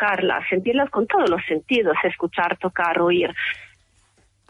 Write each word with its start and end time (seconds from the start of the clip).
tocarlas, 0.00 0.48
sentirlas 0.48 0.90
con 0.90 1.06
todos 1.06 1.28
los 1.28 1.44
sentidos, 1.46 1.96
escuchar, 2.04 2.56
tocar, 2.58 3.00
oír. 3.00 3.34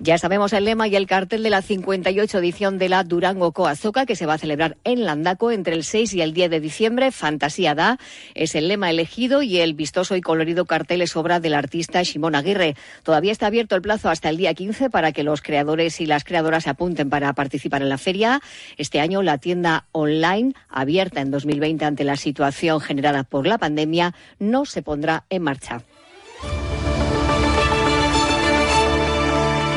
Ya 0.03 0.17
sabemos 0.17 0.55
el 0.55 0.65
lema 0.65 0.89
y 0.89 0.97
el 0.97 1.07
cartel 1.07 1.43
de 1.43 1.51
la 1.51 1.61
58 1.61 2.39
edición 2.39 2.79
de 2.79 2.89
la 2.89 3.05
Durango 3.05 3.53
Coazoca 3.53 4.07
que 4.07 4.17
se 4.17 4.25
va 4.25 4.33
a 4.33 4.39
celebrar 4.39 4.79
en 4.83 5.05
Landaco 5.05 5.51
entre 5.51 5.75
el 5.75 5.85
6 5.85 6.15
y 6.15 6.23
el 6.23 6.33
10 6.33 6.51
de 6.53 6.59
diciembre. 6.59 7.11
Fantasía 7.13 7.75
da 7.75 7.99
es 8.35 8.55
el 8.55 8.69
lema 8.69 8.89
elegido 8.89 9.43
y 9.43 9.59
el 9.59 9.75
vistoso 9.75 10.17
y 10.17 10.23
colorido 10.23 10.65
cartel 10.65 11.03
es 11.03 11.15
obra 11.17 11.39
del 11.39 11.53
artista 11.53 12.03
Shimon 12.03 12.35
Aguirre. 12.35 12.77
Todavía 13.03 13.31
está 13.31 13.49
abierto 13.49 13.77
el 13.77 13.83
plazo 13.83 14.09
hasta 14.09 14.31
el 14.31 14.39
día 14.39 14.55
15 14.55 14.89
para 14.89 15.13
que 15.13 15.23
los 15.23 15.43
creadores 15.43 16.01
y 16.01 16.07
las 16.07 16.25
creadoras 16.25 16.65
se 16.65 16.71
apunten 16.71 17.11
para 17.11 17.35
participar 17.35 17.83
en 17.83 17.91
la 17.91 17.99
feria. 17.99 18.41
Este 18.79 19.01
año 19.01 19.21
la 19.23 19.37
tienda 19.37 19.85
online, 19.93 20.55
abierta 20.71 21.21
en 21.21 21.31
2020 21.31 21.85
ante 21.85 22.05
la 22.05 22.17
situación 22.17 22.81
generada 22.81 23.25
por 23.25 23.47
la 23.47 23.59
pandemia, 23.59 24.15
no 24.39 24.65
se 24.65 24.81
pondrá 24.81 25.25
en 25.29 25.43
marcha. 25.43 25.83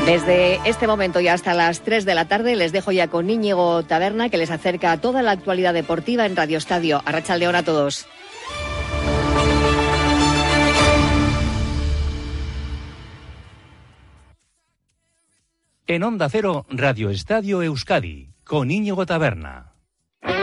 Desde 0.06 0.60
este 0.70 0.86
momento 0.86 1.22
y 1.22 1.30
hasta 1.30 1.54
las 1.54 1.80
3 1.80 2.04
de 2.04 2.14
la 2.14 2.28
tarde 2.28 2.58
les 2.58 2.74
dejo 2.74 2.92
ya 2.92 3.08
con 3.08 3.30
Íñigo 3.30 3.84
Taberna 3.84 4.28
que 4.28 4.38
les 4.38 4.52
acerca 4.52 5.00
toda 5.00 5.22
la 5.22 5.32
actualidad 5.32 5.74
deportiva 5.74 6.26
en 6.26 6.36
Radio 6.36 6.58
Estadio. 6.58 7.02
Arrachaldeón 7.06 7.56
a 7.56 7.64
todos. 7.64 8.06
En 15.88 16.04
Onda 16.04 16.28
Cero, 16.30 16.66
Radio 16.70 17.10
Estadio 17.10 17.64
Euskadi, 17.64 18.34
con 18.44 18.72
Íñigo 18.72 19.06
Taberna. 19.06 19.72
Hola, 20.22 20.34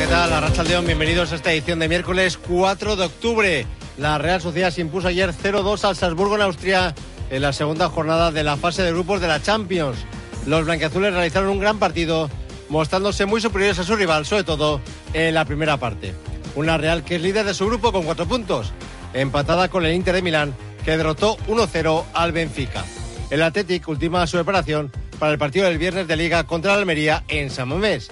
¿qué 0.00 0.06
tal? 0.08 0.32
Arrachaldeón, 0.32 0.86
bienvenidos 0.86 1.32
a 1.32 1.36
esta 1.36 1.52
edición 1.52 1.78
de 1.80 1.88
miércoles 1.88 2.38
4 2.38 2.96
de 2.96 3.04
octubre. 3.04 3.66
La 3.98 4.16
Real 4.16 4.40
Sociedad 4.40 4.70
se 4.70 4.80
impuso 4.80 5.08
ayer 5.08 5.32
0-2 5.32 5.82
al 5.82 5.96
Salzburgo 5.96 6.36
en 6.36 6.42
Austria 6.42 6.94
en 7.30 7.42
la 7.42 7.52
segunda 7.52 7.88
jornada 7.88 8.30
de 8.30 8.44
la 8.44 8.56
fase 8.56 8.82
de 8.82 8.92
grupos 8.92 9.20
de 9.20 9.26
la 9.26 9.42
Champions. 9.42 9.98
Los 10.46 10.64
blanqueazules 10.64 11.12
realizaron 11.12 11.50
un 11.50 11.58
gran 11.58 11.80
partido, 11.80 12.30
mostrándose 12.68 13.26
muy 13.26 13.40
superiores 13.40 13.80
a 13.80 13.84
su 13.84 13.96
rival, 13.96 14.24
sobre 14.24 14.44
todo 14.44 14.80
en 15.14 15.34
la 15.34 15.44
primera 15.44 15.78
parte. 15.78 16.14
Una 16.54 16.78
Real 16.78 17.02
que 17.02 17.16
es 17.16 17.22
líder 17.22 17.44
de 17.44 17.54
su 17.54 17.66
grupo 17.66 17.92
con 17.92 18.04
cuatro 18.04 18.26
puntos, 18.26 18.72
empatada 19.14 19.68
con 19.68 19.84
el 19.84 19.94
Inter 19.94 20.14
de 20.14 20.22
Milán, 20.22 20.54
que 20.84 20.96
derrotó 20.96 21.36
1-0 21.48 22.04
al 22.14 22.30
Benfica. 22.30 22.84
El 23.30 23.42
Athletic 23.42 23.86
ultima 23.88 24.26
su 24.28 24.36
preparación 24.36 24.92
para 25.18 25.32
el 25.32 25.38
partido 25.38 25.66
del 25.66 25.76
viernes 25.76 26.06
de 26.06 26.16
Liga 26.16 26.44
contra 26.44 26.72
la 26.72 26.78
Almería 26.78 27.24
en 27.26 27.50
San 27.50 27.68
Mamés. 27.68 28.08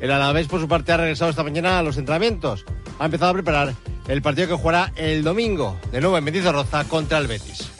El 0.00 0.10
Alavés, 0.10 0.48
por 0.48 0.60
su 0.60 0.68
parte, 0.68 0.92
ha 0.92 0.98
regresado 0.98 1.30
esta 1.30 1.42
mañana 1.42 1.78
a 1.78 1.82
los 1.82 1.96
entrenamientos. 1.96 2.66
Ha 2.98 3.06
empezado 3.06 3.30
a 3.30 3.34
preparar 3.34 3.74
el 4.08 4.22
partido 4.22 4.48
que 4.48 4.54
jugará 4.54 4.92
el 4.96 5.22
domingo, 5.22 5.78
de 5.92 6.00
nuevo 6.00 6.18
en 6.18 6.24
Mendizorroza, 6.24 6.84
contra 6.84 7.18
el 7.18 7.26
Betis. 7.26 7.70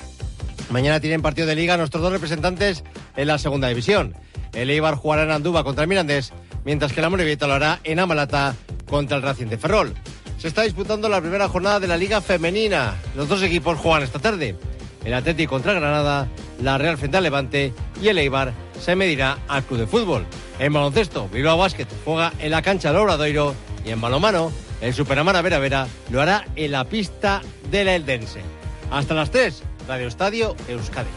Mañana 0.71 1.01
tienen 1.01 1.23
partido 1.23 1.47
de 1.47 1.57
liga 1.57 1.77
nuestros 1.77 2.03
dos 2.03 2.13
representantes 2.13 2.85
en 3.17 3.27
la 3.27 3.39
segunda 3.39 3.69
división. 3.69 4.15
El 4.53 4.71
Eibar 4.71 4.95
jugará 4.95 5.25
en 5.25 5.31
Andúba 5.31 5.65
contra 5.65 5.83
el 5.83 5.89
Mirandés, 5.89 6.33
mientras 6.65 6.93
que 6.93 7.01
la 7.01 7.11
Morevieta 7.11 7.47
lo 7.47 7.55
hará 7.55 7.81
en 7.85 7.99
Amalata 7.99 8.55
contra 8.89 9.17
el 9.17 9.23
Racing 9.23 9.47
de 9.47 9.59
Ferrol. 9.59 9.95
Se 10.39 10.49
está 10.49 10.63
disputando 10.63 11.09
la 11.09 11.21
primera 11.21 11.49
jornada 11.49 11.81
de 11.81 11.89
la 11.89 11.97
Liga 11.97 12.21
Femenina. 12.21 12.95
Los 13.17 13.29
dos 13.29 13.43
equipos 13.43 13.79
juegan 13.79 14.03
esta 14.03 14.19
tarde. 14.19 14.57
El 15.05 15.15
Atlético 15.15 15.51
contra 15.51 15.73
Granada, 15.73 16.29
la 16.63 16.79
Real 16.79 16.99
frente 16.99 17.17
al 17.17 17.25
Levante 17.25 17.73
y 18.01 18.09
el 18.09 18.19
Eibar 18.19 18.53
se 18.81 18.97
medirá 18.97 19.39
al 19.49 19.65
Club 19.65 19.81
de 19.81 19.87
Fútbol. 19.87 20.27
En 20.59 20.73
baloncesto, 20.73 21.29
Bilbao 21.29 21.59
Basket 21.59 21.87
juega 22.05 22.33
en 22.39 22.51
la 22.51 22.63
cancha 22.63 22.89
del 22.89 22.99
Obradoiro 22.99 23.55
y 23.85 23.91
en 23.91 24.01
balonmano, 24.01 24.53
el 24.81 24.95
Superamara 24.95 25.43
Vera 25.43 25.59
Vera 25.59 25.87
lo 26.11 26.21
hará 26.21 26.47
en 26.57 26.73
la 26.73 26.85
pista 26.85 27.43
de 27.71 27.85
la 27.85 27.95
Eldense. 27.95 28.41
Hasta 28.91 29.15
las 29.15 29.31
3, 29.31 29.63
Radio 29.87 30.09
Estadio 30.09 30.57
Euskadi. 30.69 31.09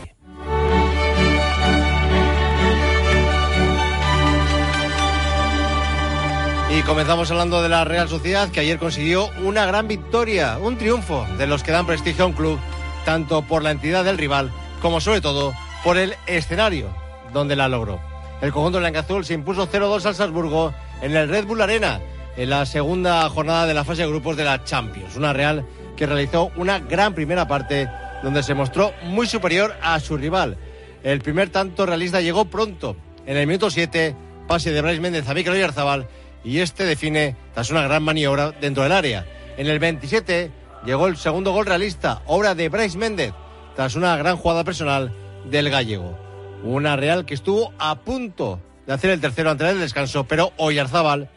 Y 6.75 6.81
comenzamos 6.81 7.29
hablando 7.29 7.61
de 7.61 7.69
la 7.69 7.85
Real 7.85 8.09
Sociedad, 8.09 8.49
que 8.49 8.59
ayer 8.59 8.79
consiguió 8.79 9.29
una 9.43 9.65
gran 9.65 9.87
victoria, 9.87 10.57
un 10.59 10.77
triunfo 10.77 11.25
de 11.37 11.45
los 11.45 11.61
que 11.61 11.71
dan 11.71 11.85
prestigio 11.85 12.23
a 12.23 12.27
un 12.27 12.33
club, 12.33 12.59
tanto 13.05 13.43
por 13.43 13.61
la 13.61 13.71
entidad 13.71 14.03
del 14.03 14.17
rival 14.17 14.51
como 14.81 14.99
sobre 14.99 15.21
todo 15.21 15.53
por 15.83 15.97
el 15.97 16.15
escenario 16.25 16.93
donde 17.31 17.55
la 17.55 17.67
logró. 17.67 17.99
El 18.41 18.51
conjunto 18.51 18.79
blanca-azul 18.79 19.23
se 19.23 19.35
impuso 19.35 19.69
0-2 19.69 20.05
al 20.05 20.15
Salzburgo 20.15 20.73
en 21.01 21.15
el 21.15 21.29
Red 21.29 21.45
Bull 21.45 21.61
Arena 21.61 22.01
en 22.35 22.49
la 22.49 22.65
segunda 22.65 23.27
jornada 23.29 23.67
de 23.67 23.73
la 23.73 23.83
fase 23.83 24.01
de 24.01 24.07
grupos 24.07 24.37
de 24.37 24.43
la 24.43 24.63
Champions. 24.63 25.15
Una 25.15 25.33
Real 25.33 25.65
que 25.95 26.05
realizó 26.05 26.51
una 26.55 26.79
gran 26.79 27.13
primera 27.13 27.47
parte 27.47 27.89
donde 28.23 28.43
se 28.43 28.53
mostró 28.53 28.93
muy 29.03 29.27
superior 29.27 29.75
a 29.81 29.99
su 29.99 30.17
rival. 30.17 30.57
El 31.03 31.21
primer 31.21 31.49
tanto 31.49 31.85
realista 31.85 32.21
llegó 32.21 32.45
pronto. 32.45 32.95
En 33.25 33.37
el 33.37 33.47
minuto 33.47 33.69
7, 33.69 34.15
pase 34.47 34.71
de 34.71 34.81
Bryce 34.81 35.01
Méndez 35.01 35.27
a 35.27 35.33
Mikel 35.33 35.53
Oyarzabal 35.53 36.07
y 36.43 36.59
este 36.59 36.85
define 36.85 37.35
tras 37.53 37.69
una 37.69 37.83
gran 37.83 38.03
maniobra 38.03 38.51
dentro 38.51 38.83
del 38.83 38.91
área. 38.91 39.25
En 39.57 39.67
el 39.67 39.79
27 39.79 40.51
llegó 40.85 41.07
el 41.07 41.17
segundo 41.17 41.51
gol 41.51 41.65
realista, 41.65 42.21
obra 42.25 42.55
de 42.55 42.69
Bryce 42.69 42.97
Méndez, 42.97 43.33
tras 43.75 43.95
una 43.95 44.17
gran 44.17 44.37
jugada 44.37 44.63
personal 44.63 45.13
del 45.49 45.69
gallego. 45.69 46.17
Una 46.63 46.95
Real 46.95 47.25
que 47.25 47.33
estuvo 47.33 47.73
a 47.77 47.95
punto 47.99 48.59
de 48.87 48.93
hacer 48.93 49.11
el 49.11 49.21
tercero 49.21 49.51
antes 49.51 49.67
del 49.67 49.79
descanso, 49.79 50.25
pero 50.25 50.53
Oyarzabal 50.57 51.29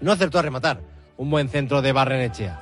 no 0.00 0.12
acertó 0.12 0.38
a 0.38 0.42
rematar. 0.42 0.80
Un 1.16 1.30
buen 1.30 1.48
centro 1.48 1.82
de 1.82 1.92
Barrenechea. 1.92 2.60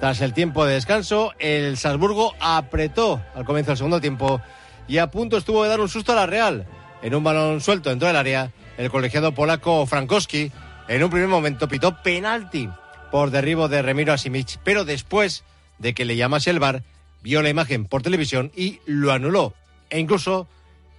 Tras 0.00 0.20
el 0.20 0.32
tiempo 0.32 0.64
de 0.64 0.74
descanso, 0.74 1.32
el 1.40 1.76
Salzburgo 1.76 2.34
apretó 2.38 3.20
al 3.34 3.44
comienzo 3.44 3.72
del 3.72 3.78
segundo 3.78 4.00
tiempo 4.00 4.40
y 4.86 4.98
a 4.98 5.10
punto 5.10 5.36
estuvo 5.36 5.64
de 5.64 5.68
dar 5.68 5.80
un 5.80 5.88
susto 5.88 6.12
a 6.12 6.16
la 6.16 6.26
Real. 6.26 6.66
En 7.02 7.14
un 7.14 7.24
balón 7.24 7.60
suelto 7.60 7.90
dentro 7.90 8.06
del 8.06 8.16
área, 8.16 8.52
el 8.76 8.90
colegiado 8.90 9.32
polaco 9.32 9.86
Frankowski 9.86 10.52
en 10.86 11.02
un 11.02 11.10
primer 11.10 11.28
momento 11.28 11.68
pitó 11.68 12.00
penalti 12.02 12.70
por 13.10 13.30
derribo 13.30 13.68
de 13.68 13.82
Remiro 13.82 14.12
Asimic, 14.12 14.58
pero 14.62 14.84
después 14.84 15.44
de 15.78 15.94
que 15.94 16.04
le 16.04 16.16
llamase 16.16 16.50
el 16.50 16.60
VAR, 16.60 16.82
vio 17.22 17.42
la 17.42 17.48
imagen 17.48 17.84
por 17.84 18.02
televisión 18.02 18.52
y 18.54 18.80
lo 18.86 19.12
anuló. 19.12 19.54
E 19.90 19.98
incluso 19.98 20.46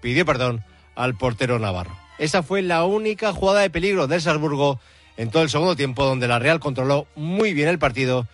pidió 0.02 0.26
perdón 0.26 0.64
al 0.96 1.16
portero 1.16 1.58
navarro. 1.60 1.96
Esa 2.18 2.44
fue 2.44 2.62
la 2.62 2.84
única 2.84 3.32
jugada 3.32 3.62
de 3.62 3.70
peligro 3.70 4.08
del 4.08 4.22
Salzburgo 4.22 4.80
en 5.20 5.32
todo 5.32 5.44
el 5.44 5.50
segundo 5.50 5.76
tiempo, 5.76 6.06
donde 6.06 6.30
la 6.30 6.40
Real 6.40 6.62
controló 6.62 7.06
muy 7.14 7.54
bien 7.54 7.68
el 7.68 7.78
partido 7.78 8.26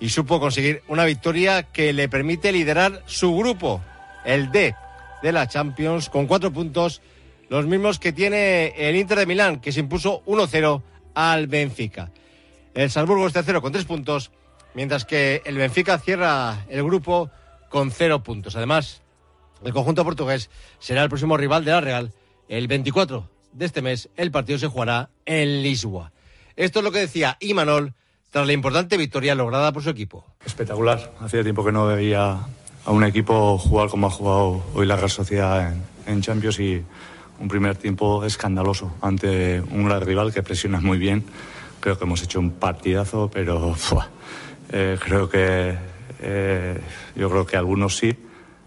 y 0.00 0.08
supo 0.08 0.40
conseguir 0.40 0.82
una 0.88 1.04
victoria 1.04 1.64
que 1.64 1.92
le 1.92 2.08
permite 2.08 2.50
liderar 2.50 3.02
su 3.04 3.36
grupo, 3.36 3.82
el 4.24 4.50
D 4.50 4.74
de 5.22 5.32
la 5.32 5.46
Champions, 5.48 6.08
con 6.08 6.26
cuatro 6.26 6.50
puntos, 6.50 7.02
los 7.50 7.66
mismos 7.66 7.98
que 7.98 8.14
tiene 8.14 8.68
el 8.68 8.96
Inter 8.96 9.18
de 9.18 9.26
Milán, 9.26 9.60
que 9.60 9.70
se 9.70 9.80
impuso 9.80 10.24
1-0 10.24 10.82
al 11.12 11.46
Benfica. 11.46 12.10
El 12.72 12.90
Salzburgo 12.90 13.26
es 13.26 13.34
tercero 13.34 13.60
con 13.60 13.72
tres 13.72 13.84
puntos, 13.84 14.30
mientras 14.72 15.04
que 15.04 15.42
el 15.44 15.58
Benfica 15.58 15.98
cierra 15.98 16.64
el 16.70 16.82
grupo 16.84 17.30
con 17.68 17.90
cero 17.90 18.22
puntos. 18.22 18.56
Además, 18.56 19.02
el 19.62 19.74
conjunto 19.74 20.04
portugués 20.04 20.48
será 20.78 21.02
el 21.02 21.10
próximo 21.10 21.36
rival 21.36 21.66
de 21.66 21.72
la 21.72 21.82
Real 21.82 22.12
el 22.48 22.66
24 22.66 23.28
de 23.52 23.66
este 23.66 23.82
mes. 23.82 24.08
El 24.16 24.30
partido 24.30 24.58
se 24.58 24.68
jugará 24.68 25.10
en 25.26 25.62
Lisboa. 25.62 26.13
Esto 26.56 26.78
es 26.80 26.84
lo 26.84 26.92
que 26.92 27.00
decía 27.00 27.36
Imanol 27.40 27.94
tras 28.30 28.46
la 28.46 28.52
importante 28.52 28.96
victoria 28.96 29.34
lograda 29.34 29.72
por 29.72 29.82
su 29.82 29.90
equipo. 29.90 30.24
Espectacular. 30.44 31.14
Hacía 31.20 31.42
tiempo 31.42 31.64
que 31.64 31.72
no 31.72 31.86
veía 31.86 32.40
a 32.84 32.90
un 32.90 33.04
equipo 33.04 33.58
jugar 33.58 33.88
como 33.88 34.08
ha 34.08 34.10
jugado 34.10 34.62
hoy 34.74 34.86
la 34.86 34.96
Real 34.96 35.10
Sociedad 35.10 35.72
en, 35.72 35.82
en 36.12 36.20
Champions 36.20 36.58
y 36.58 36.82
un 37.40 37.48
primer 37.48 37.76
tiempo 37.76 38.24
escandaloso 38.24 38.94
ante 39.00 39.60
un 39.60 39.84
gran 39.84 40.00
rival 40.00 40.32
que 40.32 40.42
presiona 40.42 40.80
muy 40.80 40.98
bien. 40.98 41.24
Creo 41.80 41.98
que 41.98 42.04
hemos 42.04 42.22
hecho 42.22 42.40
un 42.40 42.52
partidazo, 42.52 43.30
pero 43.32 43.76
eh, 44.70 44.98
creo 45.00 45.28
que 45.28 45.76
eh, 46.20 46.80
yo 47.14 47.30
creo 47.30 47.46
que 47.46 47.56
algunos 47.56 47.96
sí, 47.96 48.16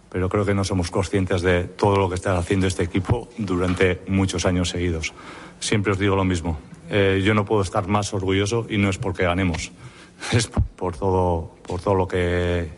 pero 0.10 0.30
creo 0.30 0.46
que 0.46 0.54
no 0.54 0.64
somos 0.64 0.92
conscientes 0.92 1.42
de 1.42 1.64
todo 1.64 1.98
lo 1.98 2.10
que 2.10 2.16
está 2.16 2.38
haciendo 2.38 2.68
este 2.68 2.84
equipo 2.84 3.30
durante 3.38 4.02
muchos 4.08 4.46
años 4.46 4.70
seguidos. 4.70 5.14
Siempre 5.60 5.92
os 5.92 6.00
digo 6.00 6.16
lo 6.16 6.24
mismo. 6.24 6.60
Eh, 6.90 7.22
yo 7.24 7.34
no 7.34 7.46
puedo 7.46 7.62
estar 7.62 7.88
más 7.88 8.14
orgulloso 8.14 8.66
y 8.70 8.78
no 8.78 8.90
es 8.90 8.98
porque 8.98 9.24
ganemos, 9.24 9.72
es 10.32 10.48
por 10.48 10.98
todo, 10.98 11.56
por 11.68 11.82
todo 11.82 11.96
lo 11.96 12.08
que, 12.08 12.70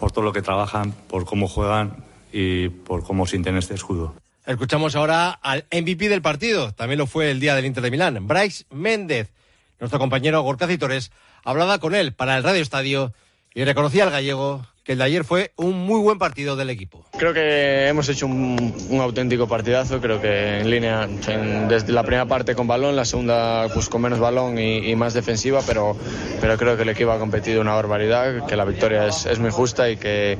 por 0.00 0.12
todo 0.12 0.24
lo 0.24 0.32
que 0.32 0.42
trabajan, 0.42 0.92
por 1.08 1.24
cómo 1.24 1.48
juegan 1.48 2.04
y 2.32 2.68
por 2.68 3.04
cómo 3.04 3.26
sienten 3.26 3.56
este 3.56 3.74
escudo. 3.74 4.14
Escuchamos 4.46 4.94
ahora 4.96 5.30
al 5.30 5.64
MVP 5.72 6.08
del 6.08 6.20
partido, 6.20 6.72
también 6.72 6.98
lo 6.98 7.06
fue 7.06 7.30
el 7.30 7.40
día 7.40 7.54
del 7.54 7.64
Inter 7.64 7.82
de 7.82 7.90
Milán, 7.90 8.26
Bryce 8.26 8.64
Méndez. 8.70 9.32
Nuestro 9.80 9.98
compañero 9.98 10.42
Gorka 10.42 10.66
Citores 10.66 11.12
hablaba 11.44 11.78
con 11.78 11.94
él 11.94 12.12
para 12.12 12.36
el 12.36 12.42
Radio 12.42 12.62
Estadio 12.62 13.12
y 13.54 13.64
reconocía 13.64 14.04
al 14.04 14.10
gallego 14.10 14.66
que 14.84 14.92
el 14.92 14.98
de 14.98 15.04
ayer 15.04 15.24
fue 15.24 15.52
un 15.56 15.86
muy 15.86 15.98
buen 16.00 16.18
partido 16.18 16.56
del 16.56 16.68
equipo. 16.68 17.06
Creo 17.18 17.32
que 17.32 17.88
hemos 17.88 18.06
hecho 18.10 18.26
un, 18.26 19.00
auténtico 19.00 19.48
partidazo, 19.48 19.98
creo 20.00 20.20
que 20.20 20.60
en 20.60 20.70
línea, 20.70 21.08
desde 21.68 21.90
la 21.92 22.02
primera 22.02 22.26
parte 22.26 22.54
con 22.54 22.66
balón, 22.66 22.94
la 22.94 23.06
segunda 23.06 23.66
pues 23.72 23.88
con 23.88 24.02
menos 24.02 24.18
balón 24.18 24.58
y, 24.58 24.94
más 24.94 25.14
defensiva, 25.14 25.60
pero, 25.66 25.96
pero 26.40 26.58
creo 26.58 26.76
que 26.76 26.82
el 26.82 26.90
equipo 26.90 27.10
ha 27.12 27.18
competido 27.18 27.62
una 27.62 27.72
barbaridad, 27.74 28.46
que 28.46 28.56
la 28.56 28.64
victoria 28.64 29.06
es, 29.06 29.38
muy 29.38 29.50
justa 29.50 29.90
y 29.90 29.96
que, 29.96 30.36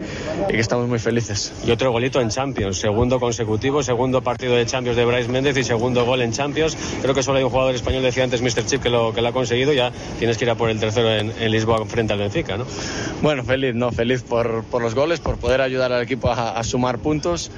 y 0.49 0.53
que, 0.53 0.61
estamos 0.61 0.89
muy 0.89 0.99
felices. 0.99 1.53
Y 1.67 1.71
otro 1.71 1.91
golito 1.91 2.21
en 2.21 2.29
Champions, 2.29 2.79
segundo 2.79 3.19
consecutivo, 3.19 3.83
segundo 3.83 4.23
partido 4.23 4.55
de 4.55 4.67
Champions 4.67 4.97
de 4.97 5.07
Bryce 5.07 5.29
Méndez 5.29 5.57
y 5.57 5.65
segundo 5.65 6.05
gol 6.05 6.21
en 6.21 6.33
Champions. 6.33 6.77
Creo 7.01 7.15
que 7.15 7.23
solo 7.23 7.39
hay 7.39 7.45
un 7.45 7.51
jugador 7.51 7.75
español, 7.75 8.03
decía 8.03 8.25
antes 8.25 8.43
Mr. 8.43 8.67
Chip, 8.67 8.83
que 8.83 8.91
lo, 8.91 9.15
que 9.15 9.23
lo 9.23 9.29
ha 9.29 9.33
conseguido, 9.33 9.73
ya 9.73 9.91
tienes 10.19 10.37
que 10.37 10.45
ir 10.45 10.51
a 10.51 10.55
por 10.55 10.69
el 10.69 10.79
tercero 10.79 11.11
en, 11.11 11.33
en 11.41 11.51
Lisboa 11.51 11.85
frente 11.87 12.13
al 12.13 12.19
Benfica, 12.19 12.59
¿no? 12.59 12.67
Bueno, 13.23 13.43
feliz, 13.43 13.75
no, 13.75 13.91
feliz 13.91 14.23
por, 14.23 14.34
por 14.71 14.83
los 14.83 14.95
goles, 14.95 15.21
por 15.21 15.39
poder 15.39 15.61
ayudar 15.61 15.93
al 15.93 16.03
equipo 16.03 16.31
a, 16.31 16.59
a 16.59 16.65
sumar 16.65 16.99
puntos 16.99 17.51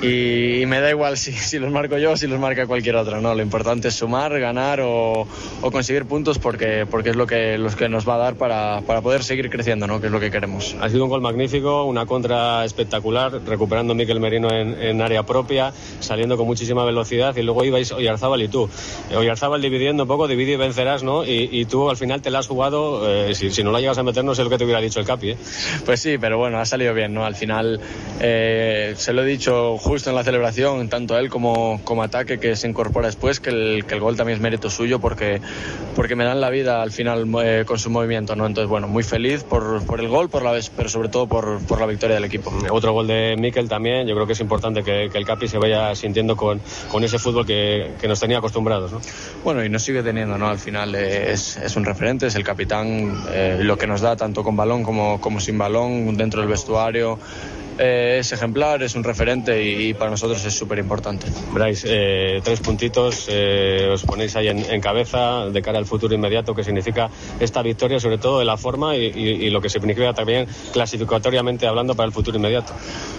y, 0.00 0.64
me 0.66 0.80
da 0.80 0.90
igual 0.90 1.16
si, 1.16 1.32
si, 1.32 1.58
los 1.58 1.70
marco 1.70 1.98
yo 1.98 2.12
o 2.12 2.16
si 2.16 2.26
los 2.26 2.38
marca 2.38 2.66
cualquier 2.66 2.96
otro, 2.96 3.20
¿no? 3.20 3.34
Lo 3.34 3.42
importante 3.42 3.88
es 3.88 3.94
sumar, 3.94 4.38
ganar 4.38 4.80
o, 4.80 5.26
o 5.62 5.70
conseguir 5.70 6.04
puntos 6.04 6.38
porque, 6.38 6.86
porque 6.88 7.10
es 7.10 7.16
lo 7.16 7.26
que, 7.26 7.58
los 7.58 7.76
que 7.76 7.88
nos 7.88 8.08
va 8.08 8.14
a 8.14 8.18
dar 8.18 8.34
para, 8.36 8.82
para, 8.86 9.00
poder 9.00 9.24
seguir 9.24 9.50
creciendo, 9.50 9.86
¿no? 9.86 10.00
Que 10.00 10.06
es 10.06 10.12
lo 10.12 10.20
que 10.20 10.30
queremos. 10.30 10.76
Ha 10.80 10.88
sido 10.88 11.04
un 11.04 11.10
gol 11.10 11.20
magnífico, 11.20 11.84
una 11.84 12.06
contra 12.06 12.64
espectacular, 12.64 13.40
recuperando 13.46 13.92
a 13.92 13.96
Miquel 13.96 14.20
Merino 14.20 14.50
en, 14.52 14.80
en, 14.80 15.02
área 15.02 15.24
propia, 15.24 15.72
saliendo 16.00 16.36
con 16.36 16.46
muchísima 16.46 16.84
velocidad 16.84 17.36
y 17.36 17.42
luego 17.42 17.64
ibais 17.64 17.92
Oyarzábal 17.92 18.42
y 18.42 18.48
tú. 18.48 18.68
Oyarzábal 19.14 19.62
dividiendo 19.62 20.04
un 20.04 20.08
poco, 20.08 20.28
divide 20.28 20.52
y 20.52 20.56
vencerás, 20.56 21.02
¿no? 21.02 21.24
Y, 21.24 21.48
y 21.50 21.64
tú 21.64 21.90
al 21.90 21.96
final 21.96 22.22
te 22.22 22.30
la 22.30 22.40
has 22.40 22.46
jugado, 22.46 23.08
eh, 23.08 23.34
si, 23.34 23.50
si, 23.50 23.64
no 23.64 23.72
la 23.72 23.80
llegas 23.80 23.98
a 23.98 24.02
meter 24.02 24.24
no 24.24 24.34
sé 24.34 24.44
lo 24.44 24.50
que 24.50 24.58
te 24.58 24.64
hubiera 24.64 24.80
dicho 24.80 25.00
el 25.00 25.06
Capi, 25.06 25.30
¿eh? 25.30 25.36
Pues 25.84 26.00
sí, 26.00 26.18
pero 26.18 26.38
bueno, 26.38 26.58
ha 26.58 26.64
salido 26.64 26.94
bien, 26.94 27.14
¿no? 27.14 27.24
Al 27.24 27.34
final 27.34 27.80
eh, 28.20 28.94
se 28.96 29.12
lo 29.12 29.22
he 29.22 29.26
dicho 29.26 29.76
justo 29.88 30.10
en 30.10 30.16
la 30.16 30.22
celebración, 30.22 30.90
tanto 30.90 31.16
él 31.16 31.30
como, 31.30 31.80
como 31.82 32.02
ataque 32.02 32.38
que 32.38 32.56
se 32.56 32.68
incorpora 32.68 33.06
después, 33.06 33.40
que 33.40 33.48
el, 33.48 33.86
que 33.86 33.94
el 33.94 34.00
gol 34.00 34.18
también 34.18 34.36
es 34.36 34.42
mérito 34.42 34.68
suyo 34.68 34.98
porque, 34.98 35.40
porque 35.96 36.14
me 36.14 36.24
dan 36.24 36.42
la 36.42 36.50
vida 36.50 36.82
al 36.82 36.92
final 36.92 37.26
eh, 37.42 37.64
con 37.66 37.78
su 37.78 37.88
movimiento. 37.88 38.36
¿no? 38.36 38.44
Entonces, 38.44 38.68
bueno, 38.68 38.86
muy 38.86 39.02
feliz 39.02 39.44
por, 39.44 39.82
por 39.86 40.00
el 40.00 40.08
gol, 40.08 40.28
por 40.28 40.42
la 40.42 40.52
vez, 40.52 40.70
pero 40.76 40.90
sobre 40.90 41.08
todo 41.08 41.26
por, 41.26 41.60
por 41.60 41.80
la 41.80 41.86
victoria 41.86 42.16
del 42.16 42.24
equipo. 42.24 42.52
Otro 42.70 42.92
gol 42.92 43.06
de 43.06 43.36
Mikel 43.38 43.66
también, 43.66 44.06
yo 44.06 44.14
creo 44.14 44.26
que 44.26 44.34
es 44.34 44.40
importante 44.40 44.82
que, 44.82 45.08
que 45.10 45.16
el 45.16 45.24
Capi 45.24 45.48
se 45.48 45.56
vaya 45.56 45.94
sintiendo 45.94 46.36
con, 46.36 46.60
con 46.90 47.02
ese 47.02 47.18
fútbol 47.18 47.46
que, 47.46 47.92
que, 47.98 48.08
nos 48.08 48.20
tenía 48.20 48.38
acostumbrados. 48.38 48.92
¿no? 48.92 49.00
Bueno, 49.42 49.64
y 49.64 49.70
nos 49.70 49.84
sigue 49.84 50.02
teniendo, 50.02 50.36
¿no? 50.36 50.48
Al 50.48 50.58
final 50.58 50.94
eh, 50.96 51.32
es, 51.32 51.56
es, 51.56 51.76
un 51.76 51.86
referente, 51.86 52.26
es 52.26 52.34
el 52.34 52.44
capitán, 52.44 53.24
eh, 53.30 53.60
lo 53.62 53.78
que 53.78 53.86
nos 53.86 54.02
da 54.02 54.16
tanto 54.16 54.44
con 54.44 54.54
balón 54.54 54.82
como, 54.82 55.18
como 55.18 55.40
sin 55.40 55.56
balón 55.56 56.14
dentro 56.18 56.42
del 56.42 56.50
vestuario 56.50 57.18
eh, 57.78 58.18
es 58.20 58.32
ejemplar, 58.32 58.82
es 58.82 58.94
un 58.94 59.04
referente 59.04 59.62
y, 59.62 59.88
y 59.88 59.94
para 59.94 60.10
nosotros 60.10 60.44
es 60.44 60.54
súper 60.54 60.78
importante. 60.78 61.26
Bryce, 61.52 61.86
eh, 61.90 62.40
tres 62.42 62.60
puntitos, 62.60 63.26
eh, 63.28 63.88
os 63.92 64.02
ponéis 64.02 64.36
ahí 64.36 64.48
en, 64.48 64.58
en, 64.58 64.80
cabeza 64.80 65.46
de 65.46 65.62
cara 65.62 65.78
al 65.78 65.86
futuro 65.86 66.14
inmediato 66.14 66.54
que 66.54 66.64
significa 66.64 67.10
esta 67.40 67.62
victoria, 67.62 68.00
sobre 68.00 68.18
todo 68.18 68.38
de 68.38 68.44
la 68.44 68.56
forma 68.56 68.96
y, 68.96 69.06
y, 69.06 69.46
y, 69.46 69.50
lo 69.50 69.60
que 69.60 69.68
significa 69.68 70.12
también 70.12 70.46
clasificatoriamente 70.72 71.66
hablando 71.66 71.94
para 71.94 72.06
el 72.06 72.12
futuro 72.12 72.36
inmediato. 72.36 72.72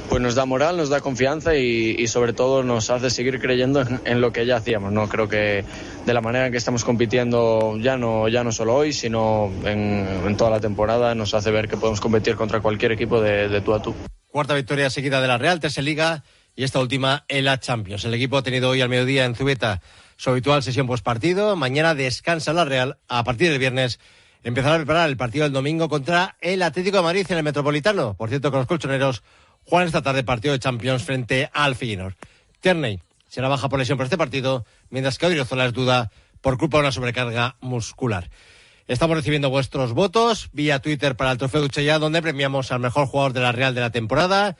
Pues 0.10 0.22
nos 0.22 0.36
da 0.36 0.46
moral, 0.46 0.78
nos 0.78 0.90
da 0.90 1.02
confianza 1.02 1.56
y, 1.56 2.08
sobre 2.08 2.34
todo 2.34 2.64
nos 2.64 2.90
hace 2.90 3.10
seguir 3.10 3.40
creyendo 3.40 3.82
en, 3.82 4.02
en, 4.06 4.22
lo 4.22 4.32
que 4.32 4.46
ya 4.46 4.58
hacíamos. 4.58 4.92
¿no? 4.92 5.08
Creo 5.08 5.30
que 5.30 5.64
de 6.06 6.14
la 6.14 6.22
manera 6.22 6.48
en 6.48 6.52
que 6.52 6.58
estamos 6.58 6.84
compitiendo 6.84 7.78
ya 7.78 7.98
no, 7.98 8.28
ya 8.28 8.44
no 8.44 8.52
solo 8.52 8.76
hoy, 8.76 8.94
sino 8.94 9.52
en, 9.64 10.08
en 10.26 10.38
toda 10.38 10.50
la 10.50 10.60
temporada, 10.60 11.14
nos 11.14 11.34
hace 11.34 11.52
ver 11.52 11.68
que 11.68 11.78
podemos 11.78 12.02
competir 12.02 12.36
contra 12.36 12.62
cualquier 12.62 12.92
equipo 12.94 13.22
de, 13.22 13.50
de 13.50 13.62
tú 13.62 13.74
a 13.74 13.82
tú. 13.82 13.94
Cuarta 14.32 14.54
victoria 14.54 14.92
seguida 14.92 15.22
de 15.22 15.28
la 15.28 15.40
Real, 15.40 15.60
tercera 15.60 15.84
Liga 15.84 16.24
y 16.56 16.64
esta 16.64 16.80
última 16.80 17.26
en 17.30 17.46
la 17.46 17.60
Champions. 17.60 18.06
El 18.06 18.14
equipo 18.14 18.38
ha 18.38 18.44
tenido 18.44 18.70
hoy 18.70 18.80
al 18.80 18.88
mediodía 18.88 19.26
en 19.26 19.34
Zubeta 19.34 19.82
su 20.18 20.30
habitual 20.30 20.62
sesión 20.62 20.86
postpartido. 20.86 21.56
Mañana 21.56 21.96
descansa 21.96 22.54
la 22.54 22.64
Real. 22.64 23.00
A 23.08 23.24
partir 23.24 23.50
del 23.50 23.58
viernes 23.58 24.00
empezará 24.44 24.76
a 24.76 24.78
preparar 24.78 25.10
el 25.10 25.18
partido 25.18 25.46
del 25.46 25.52
domingo 25.52 25.90
contra 25.90 26.38
el 26.42 26.62
Atlético 26.62 26.98
de 26.98 27.04
Madrid 27.04 27.26
en 27.28 27.38
el 27.38 27.44
Metropolitano. 27.44 28.14
Por 28.14 28.30
cierto, 28.30 28.52
con 28.52 28.60
los 28.60 28.68
colchoneros 28.68 29.24
juegan 29.64 29.88
esta 29.88 30.04
tarde 30.04 30.24
partido 30.24 30.54
de 30.54 30.60
Champions 30.60 31.02
frente 31.02 31.50
al 31.52 31.76
Feyenoord. 31.76 32.14
Tierney 32.60 33.00
será 33.28 33.48
baja 33.48 33.68
por 33.68 33.80
lesión 33.80 33.98
por 33.98 34.06
este 34.06 34.18
partido, 34.18 34.64
mientras 34.92 35.18
que 35.18 35.26
Odriozola 35.26 35.66
es 35.66 35.74
duda 35.74 36.12
por 36.42 36.60
culpa 36.60 36.78
de 36.78 36.82
una 36.82 36.92
sobrecarga 36.92 37.56
muscular. 37.62 38.30
Estamos 38.90 39.18
recibiendo 39.18 39.52
vuestros 39.52 39.94
votos 39.94 40.50
vía 40.52 40.80
Twitter 40.80 41.16
para 41.16 41.32
el 41.32 41.38
Trofeo 41.38 41.62
Duchella, 41.62 42.00
donde 42.00 42.24
premiamos 42.24 42.72
al 42.72 42.80
mejor 42.80 43.06
jugador 43.06 43.34
de 43.34 43.40
la 43.40 43.52
Real 43.52 43.76
de 43.76 43.82
la 43.82 43.92
temporada. 43.92 44.58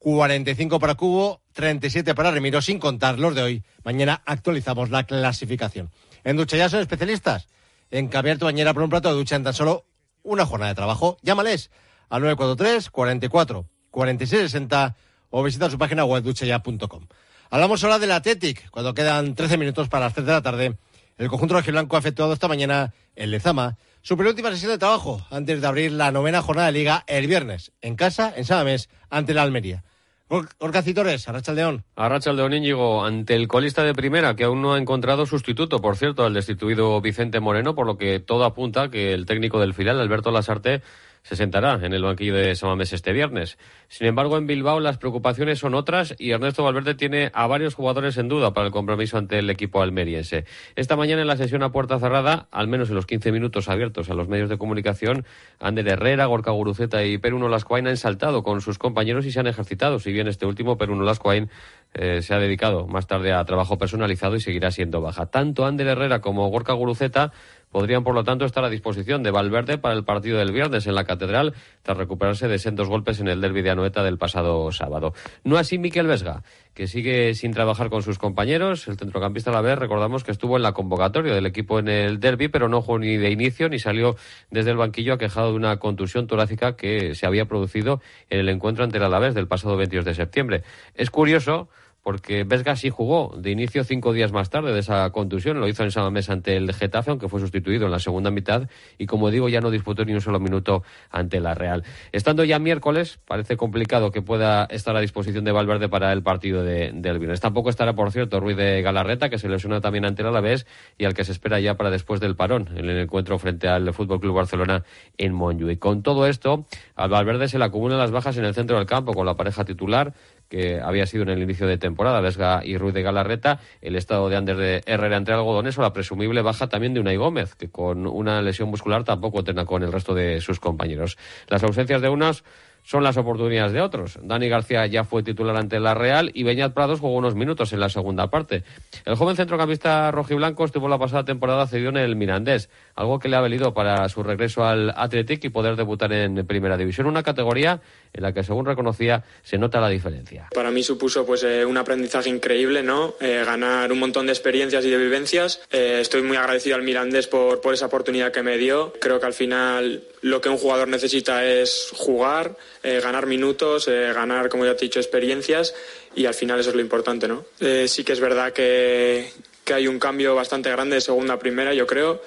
45 0.00 0.78
para 0.78 0.96
Cubo, 0.96 1.40
37 1.54 2.14
para 2.14 2.30
Remiro, 2.30 2.60
sin 2.60 2.78
contar 2.78 3.18
los 3.18 3.34
de 3.34 3.40
hoy. 3.40 3.64
Mañana 3.82 4.20
actualizamos 4.26 4.90
la 4.90 5.04
clasificación. 5.04 5.90
En 6.24 6.36
Duchella 6.36 6.68
son 6.68 6.80
especialistas 6.80 7.48
en 7.90 8.08
cambiar 8.08 8.36
tu 8.36 8.44
bañera 8.44 8.74
por 8.74 8.82
un 8.82 8.90
plato 8.90 9.08
de 9.08 9.14
ducha 9.14 9.36
en 9.36 9.44
tan 9.44 9.54
solo 9.54 9.86
una 10.22 10.44
jornada 10.44 10.72
de 10.72 10.76
trabajo. 10.76 11.16
Llámales 11.22 11.70
al 12.10 12.20
943 12.20 12.90
44 12.90 13.66
46 13.90 14.42
60 14.42 14.96
o 15.30 15.42
visita 15.42 15.70
su 15.70 15.78
página 15.78 16.04
web 16.04 16.22
duchella.com. 16.22 17.06
Hablamos 17.48 17.82
ahora 17.82 17.98
del 17.98 18.12
Athletic, 18.12 18.68
cuando 18.68 18.92
quedan 18.92 19.34
13 19.34 19.56
minutos 19.56 19.88
para 19.88 20.04
las 20.04 20.12
3 20.12 20.26
de 20.26 20.32
la 20.32 20.42
tarde 20.42 20.76
el 21.20 21.28
conjunto 21.28 21.54
rojiblanco 21.54 21.96
ha 21.96 21.98
efectuado 21.98 22.32
esta 22.32 22.48
mañana 22.48 22.94
en 23.14 23.30
Lezama 23.30 23.76
su 24.00 24.16
penúltima 24.16 24.50
sesión 24.52 24.72
de 24.72 24.78
trabajo 24.78 25.20
antes 25.30 25.60
de 25.60 25.66
abrir 25.66 25.92
la 25.92 26.10
novena 26.10 26.40
jornada 26.40 26.68
de 26.68 26.72
liga 26.72 27.04
el 27.06 27.26
viernes, 27.26 27.72
en 27.82 27.94
casa, 27.94 28.32
en 28.34 28.46
Samamés, 28.46 28.88
ante 29.10 29.34
la 29.34 29.42
Almería. 29.42 29.84
Orca 30.28 30.80
Citores, 30.80 31.28
Arracha 31.28 31.52
León. 31.52 31.84
Arracha 31.94 32.32
León 32.32 32.54
Íñigo, 32.54 33.04
ante 33.04 33.34
el 33.34 33.48
colista 33.48 33.82
de 33.82 33.92
primera, 33.92 34.34
que 34.34 34.44
aún 34.44 34.62
no 34.62 34.72
ha 34.72 34.78
encontrado 34.78 35.26
sustituto, 35.26 35.82
por 35.82 35.98
cierto, 35.98 36.24
al 36.24 36.32
destituido 36.32 36.98
Vicente 37.02 37.38
Moreno, 37.40 37.74
por 37.74 37.86
lo 37.86 37.98
que 37.98 38.20
todo 38.20 38.44
apunta 38.44 38.90
que 38.90 39.12
el 39.12 39.26
técnico 39.26 39.60
del 39.60 39.74
filial, 39.74 40.00
Alberto 40.00 40.30
Lasarte, 40.30 40.80
se 41.22 41.36
sentará 41.36 41.78
en 41.82 41.92
el 41.92 42.02
banquillo 42.02 42.34
de 42.34 42.54
Samamés 42.54 42.92
este 42.92 43.12
viernes. 43.12 43.58
Sin 43.88 44.06
embargo, 44.06 44.38
en 44.38 44.46
Bilbao 44.46 44.80
las 44.80 44.98
preocupaciones 44.98 45.58
son 45.58 45.74
otras 45.74 46.14
y 46.18 46.30
Ernesto 46.30 46.64
Valverde 46.64 46.94
tiene 46.94 47.30
a 47.34 47.46
varios 47.46 47.74
jugadores 47.74 48.16
en 48.18 48.28
duda 48.28 48.52
para 48.52 48.66
el 48.66 48.72
compromiso 48.72 49.18
ante 49.18 49.38
el 49.38 49.50
equipo 49.50 49.82
almeriense. 49.82 50.44
Esta 50.76 50.96
mañana 50.96 51.22
en 51.22 51.28
la 51.28 51.36
sesión 51.36 51.62
a 51.62 51.72
puerta 51.72 51.98
cerrada, 51.98 52.48
al 52.50 52.68
menos 52.68 52.88
en 52.88 52.94
los 52.94 53.06
15 53.06 53.32
minutos 53.32 53.68
abiertos 53.68 54.10
a 54.10 54.14
los 54.14 54.28
medios 54.28 54.48
de 54.48 54.58
comunicación, 54.58 55.24
Ander 55.58 55.88
Herrera, 55.88 56.26
Gorka 56.26 56.50
Guruceta 56.50 57.04
y 57.04 57.18
Peruno 57.18 57.48
Lascoain 57.48 57.86
han 57.86 57.96
saltado 57.96 58.42
con 58.42 58.60
sus 58.60 58.78
compañeros 58.78 59.26
y 59.26 59.32
se 59.32 59.40
han 59.40 59.46
ejercitado, 59.46 59.98
si 59.98 60.12
bien 60.12 60.28
este 60.28 60.46
último, 60.46 60.78
Peruno 60.78 61.04
Lascoain, 61.04 61.50
eh, 61.92 62.22
se 62.22 62.34
ha 62.34 62.38
dedicado 62.38 62.86
más 62.86 63.06
tarde 63.06 63.32
a 63.32 63.44
trabajo 63.44 63.76
personalizado 63.76 64.36
y 64.36 64.40
seguirá 64.40 64.70
siendo 64.70 65.00
baja. 65.00 65.26
Tanto 65.26 65.66
Ander 65.66 65.88
Herrera 65.88 66.20
como 66.20 66.48
Gorka 66.48 66.72
Guruceta 66.72 67.32
podrían, 67.70 68.04
por 68.04 68.14
lo 68.14 68.24
tanto, 68.24 68.44
estar 68.44 68.64
a 68.64 68.70
disposición 68.70 69.22
de 69.22 69.30
Valverde 69.30 69.78
para 69.78 69.94
el 69.94 70.04
partido 70.04 70.38
del 70.38 70.52
viernes 70.52 70.86
en 70.86 70.94
la 70.94 71.04
Catedral, 71.04 71.54
tras 71.82 71.96
recuperarse 71.96 72.48
de 72.48 72.58
sendos 72.58 72.88
golpes 72.88 73.20
en 73.20 73.28
el 73.28 73.40
derbi 73.40 73.62
de 73.62 73.70
Anoeta 73.70 74.02
del 74.02 74.18
pasado 74.18 74.70
sábado. 74.72 75.14
No 75.44 75.56
así 75.56 75.78
Miquel 75.78 76.06
Vesga, 76.06 76.42
que 76.74 76.86
sigue 76.86 77.34
sin 77.34 77.52
trabajar 77.52 77.90
con 77.90 78.02
sus 78.02 78.18
compañeros. 78.18 78.88
El 78.88 78.96
centrocampista 78.96 79.50
a 79.50 79.62
la 79.62 79.74
recordamos 79.74 80.24
que 80.24 80.32
estuvo 80.32 80.56
en 80.56 80.62
la 80.62 80.72
convocatoria 80.72 81.34
del 81.34 81.46
equipo 81.46 81.78
en 81.78 81.88
el 81.88 82.20
derby, 82.20 82.48
pero 82.48 82.68
no 82.68 82.82
jugó 82.82 82.98
ni 82.98 83.16
de 83.16 83.30
inicio 83.30 83.68
ni 83.68 83.78
salió 83.78 84.16
desde 84.50 84.70
el 84.70 84.76
banquillo 84.76 85.14
aquejado 85.14 85.50
de 85.50 85.56
una 85.56 85.78
contusión 85.78 86.26
torácica 86.26 86.76
que 86.76 87.14
se 87.14 87.26
había 87.26 87.46
producido 87.46 88.00
en 88.28 88.40
el 88.40 88.48
encuentro 88.48 88.84
ante 88.84 88.98
el 88.98 89.04
Alavés 89.04 89.34
del 89.34 89.48
pasado 89.48 89.76
22 89.76 90.04
de 90.04 90.14
septiembre. 90.14 90.62
Es 90.94 91.10
curioso 91.10 91.68
porque 92.02 92.44
Vesga 92.44 92.76
sí 92.76 92.90
jugó 92.90 93.34
de 93.36 93.50
inicio 93.50 93.84
cinco 93.84 94.12
días 94.12 94.32
más 94.32 94.50
tarde 94.50 94.72
de 94.72 94.80
esa 94.80 95.10
contusión, 95.10 95.60
lo 95.60 95.68
hizo 95.68 95.82
en 95.82 95.90
Samamés 95.90 96.30
ante 96.30 96.56
el 96.56 96.72
Getafe, 96.72 97.10
aunque 97.10 97.28
fue 97.28 97.40
sustituido 97.40 97.86
en 97.86 97.92
la 97.92 97.98
segunda 97.98 98.30
mitad, 98.30 98.68
y 98.98 99.06
como 99.06 99.30
digo, 99.30 99.48
ya 99.48 99.60
no 99.60 99.70
disputó 99.70 100.04
ni 100.04 100.12
un 100.12 100.20
solo 100.20 100.40
minuto 100.40 100.82
ante 101.10 101.40
la 101.40 101.54
Real. 101.54 101.84
Estando 102.12 102.44
ya 102.44 102.58
miércoles, 102.58 103.20
parece 103.26 103.56
complicado 103.56 104.10
que 104.10 104.22
pueda 104.22 104.64
estar 104.64 104.96
a 104.96 105.00
disposición 105.00 105.44
de 105.44 105.52
Valverde 105.52 105.88
para 105.88 106.12
el 106.12 106.22
partido 106.22 106.62
de, 106.62 106.92
del 106.94 107.18
viernes. 107.18 107.40
Tampoco 107.40 107.70
estará, 107.70 107.94
por 107.94 108.10
cierto, 108.12 108.40
Ruiz 108.40 108.56
de 108.56 108.82
Galarreta, 108.82 109.28
que 109.28 109.38
se 109.38 109.48
lesiona 109.48 109.80
también 109.80 110.04
ante 110.04 110.22
el 110.22 110.28
Alavés, 110.28 110.66
y 110.98 111.04
al 111.04 111.14
que 111.14 111.24
se 111.24 111.32
espera 111.32 111.60
ya 111.60 111.76
para 111.76 111.90
después 111.90 112.20
del 112.20 112.36
parón, 112.36 112.68
en 112.74 112.88
el 112.88 112.98
encuentro 112.98 113.38
frente 113.38 113.68
al 113.68 113.92
Fútbol 113.92 114.20
Club 114.20 114.36
Barcelona 114.36 114.84
en 115.18 115.34
Y 115.68 115.76
Con 115.76 116.02
todo 116.02 116.26
esto, 116.26 116.66
al 116.94 117.10
Valverde 117.10 117.48
se 117.48 117.58
le 117.58 117.64
acumulan 117.64 117.98
las 117.98 118.10
bajas 118.10 118.36
en 118.36 118.44
el 118.44 118.54
centro 118.54 118.76
del 118.76 118.86
campo 118.86 119.12
con 119.12 119.26
la 119.26 119.34
pareja 119.34 119.64
titular, 119.64 120.14
que 120.50 120.80
había 120.80 121.06
sido 121.06 121.22
en 121.22 121.30
el 121.30 121.42
inicio 121.42 121.66
de 121.66 121.78
temporada, 121.78 122.20
Vesga 122.20 122.60
y 122.64 122.76
Ruiz 122.76 122.92
de 122.92 123.02
Galarreta, 123.02 123.60
el 123.80 123.96
estado 123.96 124.28
de 124.28 124.36
Ander 124.36 124.56
de 124.56 124.82
Herrera 124.84 125.16
entre 125.16 125.32
algodones 125.32 125.78
o 125.78 125.82
la 125.82 125.94
presumible 125.94 126.42
baja 126.42 126.68
también 126.68 126.92
de 126.92 127.00
Unai 127.00 127.16
Gómez, 127.16 127.54
que 127.54 127.70
con 127.70 128.06
una 128.06 128.42
lesión 128.42 128.68
muscular 128.68 129.04
tampoco 129.04 129.44
tenga 129.44 129.64
con 129.64 129.82
el 129.82 129.92
resto 129.92 130.12
de 130.12 130.40
sus 130.40 130.60
compañeros. 130.60 131.16
Las 131.48 131.62
ausencias 131.62 132.02
de 132.02 132.08
unas 132.08 132.44
son 132.82 133.04
las 133.04 133.16
oportunidades 133.16 133.72
de 133.72 133.80
otros. 133.80 134.18
Dani 134.22 134.48
García 134.48 134.86
ya 134.86 135.04
fue 135.04 135.22
titular 135.22 135.56
ante 135.56 135.80
la 135.80 135.94
Real 135.94 136.30
y 136.34 136.42
Beñat 136.42 136.72
Prados 136.72 137.00
jugó 137.00 137.16
unos 137.16 137.34
minutos 137.34 137.72
en 137.72 137.80
la 137.80 137.88
segunda 137.88 138.30
parte. 138.30 138.64
El 139.04 139.16
joven 139.16 139.36
centrocampista 139.36 140.10
rojiblanco 140.10 140.64
estuvo 140.64 140.88
la 140.88 140.98
pasada 140.98 141.24
temporada 141.24 141.66
cedido 141.66 141.90
en 141.90 141.98
el 141.98 142.16
Mirandés, 142.16 142.70
algo 142.94 143.18
que 143.18 143.28
le 143.28 143.36
ha 143.36 143.40
valido 143.40 143.74
para 143.74 144.08
su 144.08 144.22
regreso 144.22 144.64
al 144.64 144.92
Athletic 144.96 145.44
y 145.44 145.50
poder 145.50 145.76
debutar 145.76 146.12
en 146.12 146.46
Primera 146.46 146.76
División, 146.76 147.06
una 147.06 147.22
categoría 147.22 147.80
en 148.12 148.22
la 148.22 148.32
que, 148.32 148.42
según 148.42 148.66
reconocía, 148.66 149.24
se 149.42 149.58
nota 149.58 149.80
la 149.80 149.88
diferencia. 149.88 150.48
Para 150.52 150.70
mí 150.70 150.82
supuso 150.82 151.24
pues 151.24 151.42
eh, 151.44 151.64
un 151.64 151.76
aprendizaje 151.76 152.28
increíble, 152.28 152.82
¿no? 152.82 153.14
Eh, 153.20 153.42
ganar 153.44 153.92
un 153.92 153.98
montón 153.98 154.26
de 154.26 154.32
experiencias 154.32 154.84
y 154.84 154.90
de 154.90 154.96
vivencias. 154.96 155.60
Eh, 155.70 155.98
estoy 156.00 156.22
muy 156.22 156.36
agradecido 156.36 156.76
al 156.76 156.82
Mirandés 156.82 157.26
por, 157.26 157.60
por 157.60 157.74
esa 157.74 157.86
oportunidad 157.86 158.32
que 158.32 158.42
me 158.42 158.58
dio. 158.58 158.92
Creo 159.00 159.20
que 159.20 159.26
al 159.26 159.34
final 159.34 160.02
lo 160.22 160.40
que 160.40 160.48
un 160.48 160.58
jugador 160.58 160.88
necesita 160.88 161.44
es 161.46 161.90
jugar, 161.94 162.56
ganar 162.82 163.26
minutos, 163.26 163.86
ganar, 163.88 164.48
como 164.50 164.66
ya 164.66 164.76
te 164.76 164.84
he 164.84 164.88
dicho, 164.88 165.00
experiencias 165.00 165.74
y 166.14 166.26
al 166.26 166.34
final 166.34 166.60
eso 166.60 166.70
es 166.70 166.76
lo 166.76 166.82
importante, 166.82 167.26
¿no? 167.26 167.44
Sí 167.86 168.04
que 168.04 168.12
es 168.12 168.20
verdad 168.20 168.52
que, 168.52 169.30
que 169.64 169.72
hay 169.72 169.86
un 169.86 169.98
cambio 169.98 170.34
bastante 170.34 170.70
grande 170.70 170.96
de 170.96 171.00
segunda 171.00 171.34
a 171.34 171.38
primera, 171.38 171.72
yo 171.72 171.86
creo. 171.86 172.20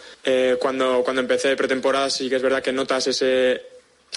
cuando, 0.60 1.04
cuando 1.04 1.22
empecé 1.22 1.56
pretemporada 1.56 2.10
sí 2.10 2.30
que 2.30 2.38
es 2.38 2.42
verdad 2.42 2.64
que 2.64 2.72
notas 2.72 3.06
ese, 3.06 3.62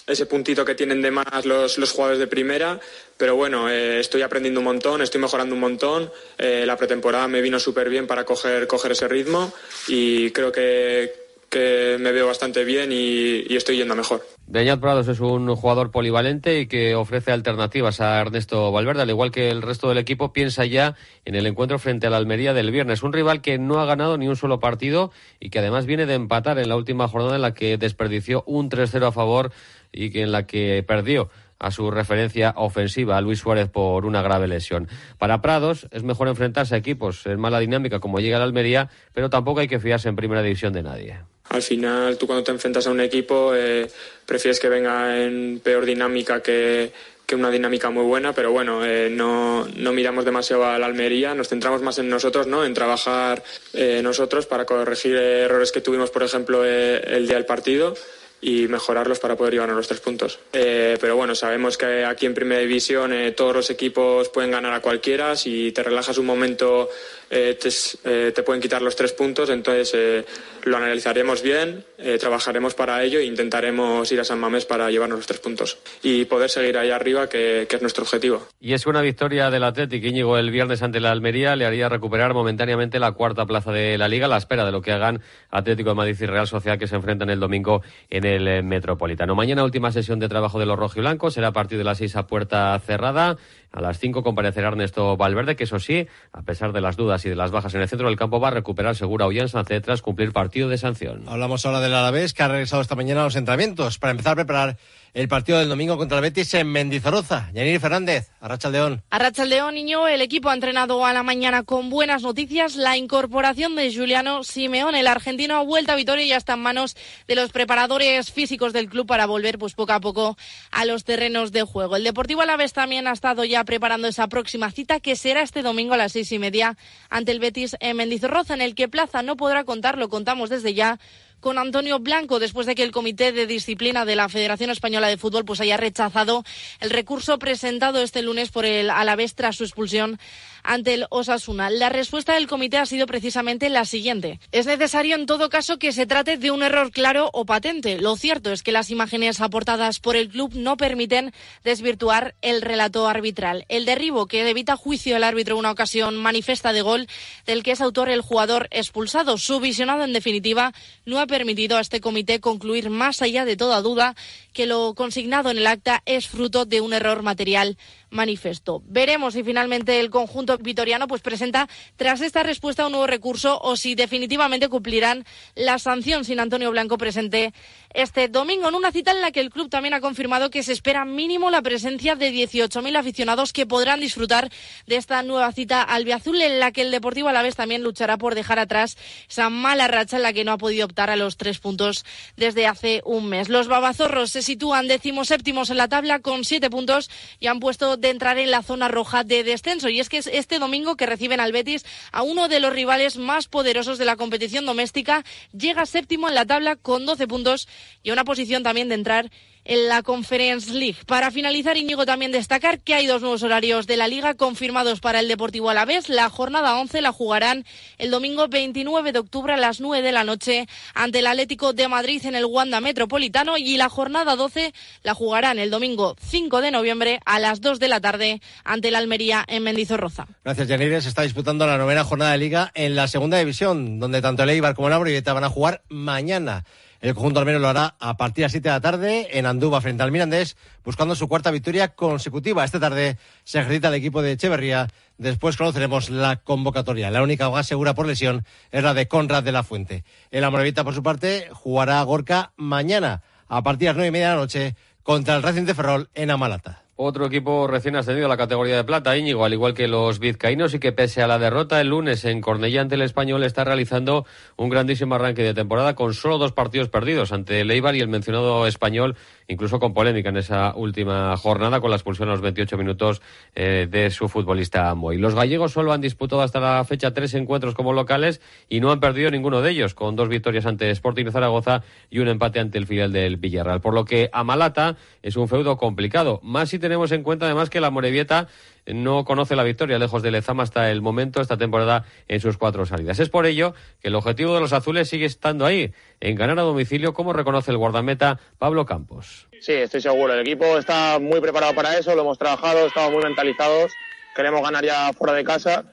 ese 0.07 0.27
puntito 0.27 0.65
que 0.65 0.75
tienen 0.75 1.03
de 1.03 1.11
más 1.11 1.45
los, 1.45 1.79
los 1.79 1.91
jugadores 1.93 2.19
de 2.19 2.27
primera, 2.27 2.81
pero 3.17 3.35
bueno, 3.37 3.69
estoy 3.69 4.23
aprendiendo 4.23 4.61
un 4.61 4.65
montón, 4.65 5.03
estoy 5.03 5.21
mejorando 5.21 5.55
un 5.55 5.61
montón. 5.61 6.11
la 6.39 6.77
pretemporada 6.77 7.29
me 7.29 7.41
vino 7.41 7.59
súper 7.59 7.89
bien 7.89 8.07
para 8.07 8.25
coger, 8.25 8.67
coger 8.67 8.93
ese 8.93 9.09
ritmo 9.09 9.53
y 9.89 10.31
creo 10.31 10.53
que, 10.53 11.13
que 11.49 11.97
me 11.99 12.13
veo 12.13 12.27
bastante 12.27 12.65
bien 12.65 12.93
y, 12.93 13.45
y 13.49 13.57
estoy 13.57 13.77
yendo 13.77 13.97
mejor. 13.97 14.23
Beñat 14.49 14.79
Prados 14.79 15.09
es 15.09 15.19
un 15.19 15.55
jugador 15.57 15.91
polivalente 15.91 16.61
y 16.61 16.67
que 16.69 16.95
ofrece 16.95 17.33
alternativas 17.33 18.01
a 18.01 18.21
Ernesto 18.21 18.71
Valverde, 18.71 19.03
al 19.03 19.11
igual 19.11 19.33
que 19.33 19.51
el 19.51 19.61
resto 19.61 19.89
del 19.89 19.99
equipo 19.99 20.33
piensa 20.33 20.65
ya 20.65 20.95
en 21.25 21.35
el 21.35 21.47
encuentro 21.47 21.81
frente 21.81 22.07
a 22.07 22.11
la 22.11 22.17
Almería 22.17 22.55
del 22.55 22.71
viernes, 22.71 23.03
un 23.03 23.13
rival 23.13 23.41
que 23.41 23.59
no 23.59 23.81
ha 23.81 23.87
ganado 23.87 24.19
ni 24.19 24.29
un 24.29 24.37
solo 24.37 24.61
partido 24.61 25.11
y 25.41 25.51
que 25.51 25.59
además 25.59 25.87
viene 25.87 26.07
de 26.07 26.15
empatar 26.15 26.61
en 26.61 26.69
la 26.69 26.77
última 26.77 27.09
jornada 27.09 27.35
en 27.35 27.43
la 27.43 27.55
que 27.55 27.77
desperdició 27.77 28.45
un 28.47 28.71
3-0 28.71 29.09
a 29.09 29.13
favor 29.13 29.51
y 29.97 30.11
que 30.11 30.23
en 30.23 30.31
la 30.31 30.47
que 30.47 30.85
perdió 30.87 31.31
a 31.59 31.71
su 31.71 31.91
referencia 31.91 32.53
ofensiva, 32.57 33.17
a 33.17 33.21
Luis 33.21 33.41
Suárez, 33.41 33.69
por 33.69 34.05
una 34.05 34.23
grave 34.23 34.47
lesión. 34.47 34.88
Para 35.19 35.41
Prados 35.41 35.88
es 35.91 36.03
mejor 36.03 36.29
enfrentarse 36.29 36.75
a 36.75 36.79
equipos 36.79 37.25
en 37.26 37.41
mala 37.41 37.61
dinámica 37.61 37.99
como 37.99 38.21
llega 38.21 38.38
la 38.38 38.45
Almería, 38.45 38.91
pero 39.15 39.31
tampoco 39.31 39.61
hay 39.61 39.69
que 39.69 39.81
fiarse 39.81 40.09
en 40.09 40.17
primera 40.17 40.43
división 40.43 40.73
de 40.73 40.83
nadie. 40.83 41.19
Al 41.49 41.62
final, 41.62 42.19
tú 42.19 42.26
cuando 42.26 42.45
te 42.45 42.53
enfrentas 42.53 42.87
a 42.87 42.91
un 42.91 43.00
equipo, 43.00 43.55
eh, 43.55 43.88
prefieres 44.26 44.61
que 44.61 44.69
venga 44.69 45.23
en 45.23 45.61
peor 45.62 45.87
dinámica 45.87 46.43
que, 46.43 46.93
que 47.26 47.35
una 47.35 47.50
dinámica 47.50 47.91
muy 47.91 48.05
buena, 48.05 48.33
pero 48.33 48.53
bueno, 48.53 48.85
eh, 48.85 49.11
no, 49.11 49.67
no, 49.76 49.93
miramos 49.93 50.25
demasiado 50.25 50.65
a 50.65 50.79
la 50.79 50.87
Almería, 50.87 51.35
nos 51.35 51.49
centramos 51.49 51.83
más 51.83 51.99
en 51.99 52.09
nosotros, 52.09 52.47
¿no? 52.47 52.65
En 52.65 52.73
trabajar 52.73 53.43
eh, 53.73 54.00
nosotros 54.03 54.47
para 54.47 54.65
corregir 54.65 55.17
errores 55.17 55.73
que 55.73 55.81
tuvimos, 55.81 56.11
por 56.11 56.23
ejemplo, 56.23 56.65
eh, 56.65 57.03
el 57.17 57.26
día 57.26 57.37
del 57.37 57.45
partido 57.45 57.95
y 58.40 58.69
mejorarlos 58.69 59.19
para 59.19 59.37
poder 59.37 59.55
llevarnos 59.55 59.76
los 59.76 59.88
tres 59.88 60.00
puntos. 60.00 60.38
Eh, 60.52 60.99
pero 61.00 61.16
bueno, 61.16 61.35
sabemos 61.35 61.78
que 61.78 62.05
aquí 62.05 62.26
en 62.26 62.35
Primera 62.35 62.61
División 62.61 63.12
eh, 63.12 63.33
todos 63.33 63.55
los 63.55 63.71
equipos 63.71 64.28
pueden 64.28 64.50
ganar 64.50 64.75
a 64.75 64.81
cualquiera. 64.81 65.37
Si 65.37 65.73
te 65.73 65.83
relajas 65.83 66.19
un 66.19 66.26
momento, 66.26 66.90
eh, 67.30 67.59
te, 67.61 67.68
eh, 68.04 68.33
te, 68.33 68.42
pueden 68.42 68.62
quitar 68.62 68.83
los 68.83 68.97
tres 68.97 69.12
puntos. 69.12 69.50
Entonces 69.50 69.92
eh, 69.95 70.25
lo 70.64 70.76
analizaremos 70.76 71.42
bien, 71.42 71.85
eh, 71.99 72.18
trabajaremos 72.18 72.75
para 72.75 73.02
ello 73.02 73.18
e 73.18 73.25
intentaremos 73.25 74.11
ir 74.11 74.21
a 74.21 74.25
San 74.25 74.38
Mamés 74.38 74.64
para 74.64 74.90
llevarnos 74.90 75.18
los 75.18 75.26
tres 75.26 75.40
puntos 75.40 75.78
y 76.02 76.25
poder 76.25 76.50
seguir 76.50 76.76
ahí 76.78 76.90
arriba, 76.90 77.28
que, 77.28 77.66
que 77.68 77.76
es 77.76 77.83
nuestro 77.83 78.04
objetivo. 78.04 78.47
Y 78.61 78.75
es 78.75 78.87
una 78.87 79.00
victoria 79.00 79.50
del 79.50 79.64
Atlético 79.64 80.06
Íñigo 80.06 80.38
el 80.38 80.50
viernes 80.50 80.83
ante 80.83 81.00
la 81.00 81.12
Almería 81.12 81.56
le 81.56 81.66
haría 81.66 81.88
recuperar 81.88 82.35
momentáneamente 82.35 82.99
la 82.99 83.12
cuarta 83.12 83.47
plaza 83.47 83.73
de 83.73 83.97
la 83.97 84.09
Liga 84.09 84.26
a 84.26 84.28
la 84.28 84.37
espera 84.37 84.64
de 84.64 84.73
lo 84.73 84.83
que 84.83 84.92
hagan 84.92 85.21
Atlético 85.50 85.90
de 85.90 85.95
Madrid 85.95 86.16
y 86.21 86.26
Real 86.26 86.47
Sociedad 86.47 86.78
que 86.78 86.87
se 86.87 86.97
enfrentan 86.97 87.30
el 87.30 87.40
domingo 87.40 87.83
en 88.11 88.25
el 88.25 88.62
Metropolitano. 88.64 89.35
Mañana 89.35 89.64
última 89.64 89.92
sesión 89.92 90.18
de 90.18 90.28
trabajo 90.28 90.59
de 90.59 90.66
los 90.66 90.78
rojiblancos 90.78 91.35
será 91.35 91.49
a 91.49 91.52
partir 91.52 91.78
de 91.78 91.85
las 91.85 91.99
seis 91.99 92.16
a 92.16 92.26
puerta 92.26 92.78
cerrada. 92.80 93.37
A 93.73 93.80
las 93.80 93.99
cinco 93.99 94.23
comparecerá 94.23 94.68
Ernesto 94.68 95.16
Valverde, 95.16 95.54
que 95.54 95.64
eso 95.64 95.78
sí, 95.78 96.06
a 96.33 96.42
pesar 96.42 96.73
de 96.73 96.80
las 96.80 96.97
dudas 96.97 97.16
y 97.25 97.29
de 97.29 97.37
las 97.37 97.51
bajas 97.51 97.75
en 97.75 97.81
el 97.81 97.89
centro 97.89 98.09
del 98.09 98.17
campo, 98.17 98.41
va 98.41 98.49
a 98.49 98.51
recuperar 98.53 98.97
segura 98.97 99.27
Ollán 99.27 99.49
tras 99.83 100.03
cumplir 100.03 100.33
partido 100.33 100.69
de 100.69 100.79
sanción. 100.79 101.25
Hablamos 101.27 101.65
ahora 101.65 101.81
del 101.81 101.95
Alavés, 101.95 102.35
que 102.35 102.43
ha 102.43 102.49
regresado 102.49 102.83
esta 102.83 102.95
mañana 102.95 103.23
a 103.23 103.25
los 103.25 103.37
entrenamientos 103.37 103.99
para 103.99 104.11
empezar 104.11 104.33
a 104.33 104.37
preparar 104.37 104.77
el 105.17 105.29
partido 105.29 105.59
del 105.59 105.71
domingo 105.71 105.97
contra 105.97 106.19
el 106.19 106.23
Betis 106.23 106.53
en 106.53 106.69
Mendizorroza. 106.69 107.51
Yanir 107.55 107.81
Fernández, 107.81 108.29
Arrachaldeón. 108.39 109.03
Arrachaldeón, 109.09 109.75
niño, 109.75 110.07
el 110.09 110.21
equipo 110.21 110.51
ha 110.51 110.55
entrenado 110.55 111.07
a 111.07 111.15
la 111.15 111.23
mañana 111.23 111.63
con 111.63 111.89
buenas 111.89 112.23
noticias. 112.23 112.77
La 112.77 112.99
incorporación 112.99 113.77
de 113.77 113.95
Juliano 113.95 114.45
Simeón, 114.45 114.95
el 114.95 115.07
argentino, 115.07 115.57
ha 115.57 115.63
vuelto 115.63 115.93
a 115.93 115.95
Vitoria 115.95 116.23
y 116.23 116.29
ya 116.29 116.37
está 116.37 116.53
en 116.53 116.61
manos 116.61 116.99
de 117.27 117.35
los 117.35 117.51
preparadores 117.51 118.31
físicos 118.31 118.75
del 118.75 118.91
club 118.91 119.07
para 119.07 119.25
volver 119.25 119.59
pues 119.59 119.73
poco 119.73 119.95
a 119.95 120.01
poco 120.01 120.37
a 120.71 120.85
los 120.85 121.05
terrenos 121.05 121.51
de 121.51 121.63
juego. 121.63 121.97
El 121.97 122.05
Deportivo 122.05 122.43
Alavés 122.43 122.75
también 122.75 123.07
ha 123.07 123.13
estado 123.13 123.43
ya 123.47 123.65
preparando 123.65 124.09
esa 124.09 124.29
próxima 124.29 124.71
cita 124.71 125.01
que 125.01 125.17
será 125.17 125.41
este 125.41 125.63
domingo 125.63 125.95
a 125.95 125.97
las 125.97 126.13
seis 126.13 126.31
y 126.31 126.39
media 126.39 126.77
ante 127.09 127.33
el 127.33 127.41
Betis 127.41 127.75
en 127.81 127.97
Mendizorroza, 127.97 128.53
en 128.53 128.61
el 128.61 128.75
que 128.75 128.89
Plaza 128.89 129.23
no 129.23 129.39
podrá 129.39 129.65
contar, 129.65 129.97
lo 129.97 130.11
contamos 130.11 130.51
desde 130.51 130.75
ya, 130.75 130.99
con 131.40 131.59
Antonio 131.59 131.99
Blanco 131.99 132.38
después 132.38 132.66
de 132.66 132.75
que 132.75 132.83
el 132.83 132.93
Comité 132.93 133.33
de 133.33 133.47
Disciplina 133.47 134.05
de 134.05 134.16
la 134.16 134.28
Federación 134.28 134.71
Española 134.71 135.09
de 135.09 135.16
Fútbol 135.16 135.45
pues 135.45 135.61
haya 135.61 135.76
rechazado 135.76 136.45
el 136.81 136.90
recurso 136.90 137.38
presentado 137.38 138.02
este 138.02 138.23
lunes 138.23 138.50
por 138.50 138.64
el 138.64 138.90
Alavés 138.90 139.35
tras 139.35 139.57
su 139.57 139.64
expulsión 139.64 140.19
ante 140.67 140.95
el 140.95 141.07
Osasuna. 141.11 141.71
La 141.71 141.89
respuesta 141.89 142.35
del 142.35 142.47
comité 142.47 142.79
ha 142.79 142.87
sido 142.87 143.07
precisamente 143.07 143.69
la 143.69 143.85
siguiente. 143.85 144.41
Es 144.53 144.67
necesario 144.67 145.17
en 145.17 145.27
todo 145.27 145.49
caso 145.49 145.79
que 145.79 145.93
se 145.93 146.07
trate 146.07 146.37
de 146.37 146.51
un 146.51 146.63
error 146.63 146.91
claro 146.91 147.31
o 147.33 147.45
patente. 147.45 147.99
Lo 147.99 148.17
cierto 148.17 148.53
es 148.53 148.63
que 148.63 148.73
las 148.73 148.91
imágenes 148.91 149.41
aportadas 149.41 150.01
por 150.01 150.17
el 150.17 150.29
club 150.29 150.53
no 150.55 150.77
permiten 150.77 151.33
desvirtuar 151.65 152.35
el 152.43 152.63
relato 152.63 153.09
arbitral. 153.09 153.65
El 153.69 153.85
derribo 153.85 154.27
que 154.27 154.49
evita 154.49 154.77
juicio 154.77 155.17
el 155.17 155.25
árbitro 155.25 155.57
una 155.57 155.71
ocasión 155.71 156.17
manifiesta 156.17 156.73
de 156.73 156.83
gol 156.83 157.07
del 157.47 157.63
que 157.63 157.73
es 157.73 157.81
autor 157.81 158.09
el 158.09 158.21
jugador 158.21 158.69
expulsado. 158.71 159.39
Su 159.39 159.61
visionado 159.61 160.05
en 160.05 160.13
definitiva 160.13 160.73
no 161.05 161.21
ha 161.21 161.27
permitido 161.27 161.77
a 161.77 161.81
este 161.81 162.01
comité 162.01 162.41
concluir 162.41 162.91
más 162.91 163.23
allá 163.23 163.45
de 163.45 163.57
toda 163.57 163.81
duda 163.81 164.15
que 164.53 164.67
lo 164.67 164.95
consignado 164.95 165.51
en 165.51 165.59
el 165.59 165.67
acta 165.67 166.03
es 166.07 166.29
fruto 166.29 166.65
de 166.65 166.81
un 166.81 166.93
error 166.93 167.23
material 167.23 167.77
manifiesto. 168.11 168.83
Veremos 168.87 169.35
si 169.35 169.43
finalmente 169.43 170.01
el 170.01 170.11
conjunto 170.11 170.59
vitoriano 170.59 171.07
pues 171.07 171.23
presenta 171.23 171.69
tras 171.97 172.21
esta 172.21 172.43
respuesta 172.43 172.87
un 172.87 172.93
nuevo 172.93 173.07
recurso 173.07 173.59
o 173.61 173.77
si 173.77 173.95
definitivamente 173.95 174.69
cumplirán 174.69 175.25
la 175.55 175.79
sanción 175.79 176.25
sin 176.25 176.41
Antonio 176.41 176.71
Blanco 176.71 176.99
presente 176.99 177.53
este 177.97 178.29
domingo 178.29 178.69
en 178.69 178.75
una 178.75 178.93
cita 178.93 179.11
en 179.11 179.23
la 179.23 179.31
que 179.31 179.41
el 179.41 179.49
club 179.49 179.71
también 179.71 179.95
ha 179.95 180.03
confirmado 180.03 180.50
que 180.50 180.62
se 180.62 180.75
espera 180.75 181.07
mínimo 181.07 181.50
la 181.50 181.62
presencia 181.62 182.15
de 182.15 182.31
18.000 182.31 182.95
aficionados 182.95 183.55
que 183.55 183.65
podrán 183.65 184.00
disfrutar 184.00 184.50
de 184.87 184.97
esta 184.97 185.23
nueva 185.23 185.50
cita 185.53 185.81
albiazul 185.81 186.43
en 186.43 186.61
la 186.61 186.73
que 186.73 186.83
el 186.83 186.91
Deportivo 186.91 187.29
Alavés 187.29 187.57
también 187.57 187.83
luchará 187.83 188.19
por 188.19 188.35
dejar 188.35 188.59
atrás 188.59 188.99
esa 189.31 189.49
mala 189.49 189.88
racha 189.88 190.19
en 190.19 190.25
la 190.25 190.35
que 190.35 190.45
no 190.45 190.53
ha 190.53 190.59
podido 190.59 190.85
optar 190.85 191.09
a 191.09 191.17
los 191.17 191.38
tres 191.38 191.59
puntos 191.59 192.05
desde 192.37 192.67
hace 192.67 193.00
un 193.07 193.31
mes. 193.31 193.49
Los 193.49 193.67
babazorros 193.67 194.31
se 194.31 194.43
sitúan 194.43 194.88
decimoséptimos 194.88 195.71
en 195.71 195.79
la 195.79 195.88
tabla 195.88 196.19
con 196.19 196.45
siete 196.45 196.69
puntos 196.69 197.11
y 197.41 197.47
han 197.47 197.61
puesto 197.61 197.97
de 197.97 198.11
entrar 198.11 198.37
en 198.37 198.50
la 198.50 198.62
zona 198.62 198.88
roja 198.88 199.25
de 199.25 199.43
descenso. 199.43 199.88
Y 199.88 200.00
es 200.00 200.11
que 200.11 200.19
es 200.19 200.26
este 200.26 200.59
domingo 200.59 200.97
que 200.97 201.07
reciben 201.07 201.41
al 201.41 201.53
Betis 201.53 201.87
a 202.12 202.23
uno 202.23 202.49
de 202.49 202.61
los 202.61 202.75
rivales 202.75 203.17
más 203.17 203.49
poderosos 203.49 203.97
de 203.97 204.05
la 204.05 204.17
competición 204.17 204.67
doméstica. 204.67 205.25
Llega 205.57 205.87
séptimo 205.87 206.29
en 206.29 206.35
la 206.35 206.45
tabla 206.45 206.76
con 206.76 207.07
12 207.07 207.26
puntos 207.26 207.69
y 208.02 208.11
una 208.11 208.25
posición 208.25 208.62
también 208.62 208.88
de 208.88 208.95
entrar 208.95 209.31
en 209.66 209.88
la 209.88 210.02
Conference 210.02 210.73
League. 210.73 210.97
Para 211.07 211.31
finalizar, 211.31 211.76
Íñigo 211.76 212.07
también 212.07 212.33
destacar 212.33 212.81
que 212.81 212.95
hay 212.95 213.07
dos 213.07 213.21
nuevos 213.21 213.43
horarios 213.43 213.87
de 213.87 213.97
la 213.97 214.09
liga 214.09 214.35
confirmados 214.35 215.00
para 215.00 215.21
el 215.21 215.28
Deportivo 215.28 215.71
Alavés. 215.71 216.09
La 216.09 216.31
jornada 216.31 216.78
11 216.78 217.00
la 217.00 217.12
jugarán 217.12 217.64
el 217.99 218.11
domingo 218.11 218.49
29 218.49 219.12
de 219.12 219.19
octubre 219.19 219.52
a 219.52 219.57
las 219.57 219.81
9 219.81 220.02
de 220.02 220.12
la 220.12 220.25
noche 220.25 220.66
ante 220.95 221.19
el 221.19 221.26
Atlético 221.26 221.73
de 221.73 221.88
Madrid 221.88 222.25
en 222.25 222.35
el 222.35 222.45
Wanda 222.45 222.81
Metropolitano 222.81 223.57
y 223.57 223.76
la 223.76 223.88
jornada 223.88 224.37
12 224.37 224.73
la 225.02 225.14
jugarán 225.14 225.59
el 225.59 225.71
domingo 225.71 226.16
5 226.21 226.61
de 226.61 226.71
noviembre 226.71 227.21
a 227.25 227.38
las 227.40 227.61
2 227.61 227.81
de 227.81 227.88
la 227.88 228.00
tarde 228.00 228.40
ante 228.64 228.90
la 228.90 228.99
Almería 228.99 229.45
en 229.49 229.64
Mendizorroza. 229.64 230.26
Gracias, 230.45 230.69
Yanire. 230.69 231.00
Se 231.00 231.09
está 231.09 231.23
disputando 231.23 231.66
la 231.66 231.76
novena 231.78 232.05
jornada 232.05 232.33
de 232.33 232.38
liga 232.38 232.71
en 232.75 232.95
la 232.95 233.09
segunda 233.09 233.38
división, 233.38 233.99
donde 233.99 234.23
tanto 234.23 234.45
el 234.45 234.50
Eibar 234.50 234.75
como 234.75 234.88
el 234.88 234.95
Amorebieta 234.95 235.33
van 235.33 235.45
a 235.45 235.50
jugar 235.50 235.83
mañana. 235.88 236.64
El 237.00 237.15
conjunto 237.15 237.41
almero 237.41 237.59
lo 237.59 237.69
hará 237.69 237.95
a 238.00 238.17
partir 238.17 238.43
de 238.43 238.43
las 238.43 238.53
7 238.53 238.69
de 238.69 238.75
la 238.75 238.81
tarde 238.81 239.38
en 239.38 239.47
Andúba 239.47 239.81
frente 239.81 240.03
al 240.03 240.12
Mirandés, 240.12 240.57
buscando 240.85 241.15
su 241.15 241.29
cuarta 241.29 241.50
victoria 241.50 241.95
consecutiva. 241.95 242.65
Esta 242.65 242.81
tarde 242.81 243.19
se 243.45 243.59
ejercita 243.59 243.88
el 243.88 243.95
equipo 243.95 244.23
de 244.23 244.33
Echeverría. 244.33 244.88
Después 245.19 245.57
conoceremos 245.57 246.11
la 246.11 246.37
convocatoria. 246.37 247.11
La 247.11 247.23
única 247.23 247.49
hoja 247.49 247.62
segura 247.62 247.95
por 247.95 248.07
lesión 248.07 248.45
es 248.71 248.83
la 248.83 248.95
de 248.95 249.09
Conrad 249.09 249.43
de 249.43 249.53
la 249.53 249.62
Fuente. 249.62 250.05
El 250.31 250.45
Amorevita, 250.45 250.85
por 250.85 250.95
su 250.95 251.03
parte, 251.03 251.49
jugará 251.53 252.00
a 252.00 252.05
Gorka 252.05 252.53
mañana 252.57 253.23
a 253.49 253.62
partir 253.62 253.87
de 253.87 253.87
las 253.87 253.97
nueve 253.97 254.09
y 254.09 254.12
media 254.12 254.31
de 254.31 254.35
la 254.35 254.41
noche 254.41 254.76
contra 255.03 255.37
el 255.37 255.43
Racing 255.43 255.65
de 255.65 255.75
Ferrol 255.75 256.11
en 256.15 256.31
Amalata. 256.31 256.86
Otro 256.99 257.26
equipo 257.26 257.67
recién 257.67 257.95
ascendido 257.95 258.25
a 258.25 258.31
la 258.31 258.38
categoría 258.38 258.75
de 258.75 258.85
plata, 258.85 259.19
Íñigo, 259.19 259.45
al 259.45 259.53
igual 259.53 259.75
que 259.75 259.87
los 259.87 260.19
vizcaínos, 260.19 260.73
y 260.73 260.79
que 260.79 260.93
pese 260.93 261.21
a 261.21 261.26
la 261.26 261.38
derrota 261.38 261.79
el 261.79 261.88
lunes 261.88 262.25
en 262.25 262.41
Cornellá 262.41 262.81
ante 262.81 262.95
el 262.95 263.03
Español, 263.03 263.45
está 263.45 263.65
realizando 263.65 264.25
un 264.57 264.71
grandísimo 264.71 265.15
arranque 265.15 265.43
de 265.43 265.53
temporada 265.53 265.95
con 265.95 266.15
solo 266.15 266.38
dos 266.38 266.53
partidos 266.53 266.88
perdidos 266.88 267.33
ante 267.33 267.61
el 267.61 267.71
y 267.71 268.00
el 268.00 268.09
mencionado 268.09 268.67
Español, 268.67 269.15
incluso 269.47 269.79
con 269.79 269.93
polémica 269.93 270.31
en 270.31 270.38
esa 270.38 270.75
última 270.75 271.37
jornada 271.37 271.83
con 271.83 271.91
la 271.91 271.97
expulsión 271.97 272.31
a 272.31 272.33
los 272.33 272.41
28 272.41 272.79
minutos 272.79 273.21
eh, 273.55 273.87
de 273.91 274.09
su 274.11 274.31
futbolista 274.31 274.95
Moy. 274.95 275.19
Los 275.19 275.35
gallegos 275.35 275.73
solo 275.73 275.93
han 275.93 276.00
disputado 276.00 276.41
hasta 276.41 276.61
la 276.61 276.83
fecha 276.85 277.12
tres 277.12 277.35
encuentros 277.35 277.75
como 277.75 277.93
locales 277.93 278.41
y 278.71 278.81
no 278.81 278.91
han 278.91 279.00
perdido 279.00 279.31
ninguno 279.31 279.61
de 279.61 279.71
ellos, 279.71 279.93
con 279.93 280.17
dos 280.17 280.31
victorias 280.31 280.65
ante 280.65 280.91
Sporting 280.93 281.31
Zaragoza 281.31 281.83
y 282.09 282.21
un 282.21 282.29
empate 282.29 282.59
ante 282.59 282.79
el 282.79 282.87
filial 282.87 283.12
del 283.12 283.37
Villarreal. 283.37 283.83
Por 283.83 283.93
lo 283.93 284.07
que 284.07 284.31
Amalata 284.33 284.97
es 285.23 285.37
un 285.37 285.47
feudo 285.47 285.76
complicado, 285.76 286.41
más 286.43 286.71
si 286.71 286.79
tenemos 286.87 287.12
en 287.12 287.23
cuenta 287.23 287.47
además 287.47 287.71
que 287.71 287.81
la 287.81 287.90
Morevieta 287.90 288.49
no 288.87 289.25
conoce 289.25 289.57
la 289.57 289.64
victoria 289.64 289.99
lejos 289.99 290.23
de 290.23 290.31
Lezama 290.31 290.62
hasta 290.62 290.90
el 290.90 291.02
momento 291.02 291.40
esta 291.40 291.57
temporada 291.57 292.05
en 292.28 292.40
sus 292.40 292.57
cuatro 292.57 292.87
salidas. 292.87 293.19
Es 293.19 293.28
por 293.28 293.47
ello 293.47 293.75
que 294.00 294.09
el 294.09 294.14
objetivo 294.14 294.55
de 294.55 294.61
los 294.61 294.73
azules 294.73 295.09
sigue 295.09 295.26
estando 295.26 295.66
ahí, 295.66 295.93
en 296.21 296.37
ganar 296.37 296.59
a 296.59 296.62
domicilio, 296.62 297.12
como 297.12 297.33
reconoce 297.33 297.71
el 297.71 297.76
guardameta 297.76 298.38
Pablo 298.59 298.87
Campos. 298.87 299.49
Sí, 299.61 299.73
estoy 299.73 300.00
seguro. 300.00 300.33
El 300.35 300.40
equipo 300.40 300.78
está 300.78 301.19
muy 301.19 301.40
preparado 301.40 301.75
para 301.75 301.99
eso, 301.99 302.14
lo 302.14 302.23
hemos 302.23 302.38
trabajado, 302.38 302.87
estamos 302.87 303.12
muy 303.12 303.23
mentalizados, 303.23 303.93
queremos 304.35 304.62
ganar 304.62 304.85
ya 304.85 305.12
fuera 305.12 305.35
de 305.35 305.45
casa 305.45 305.85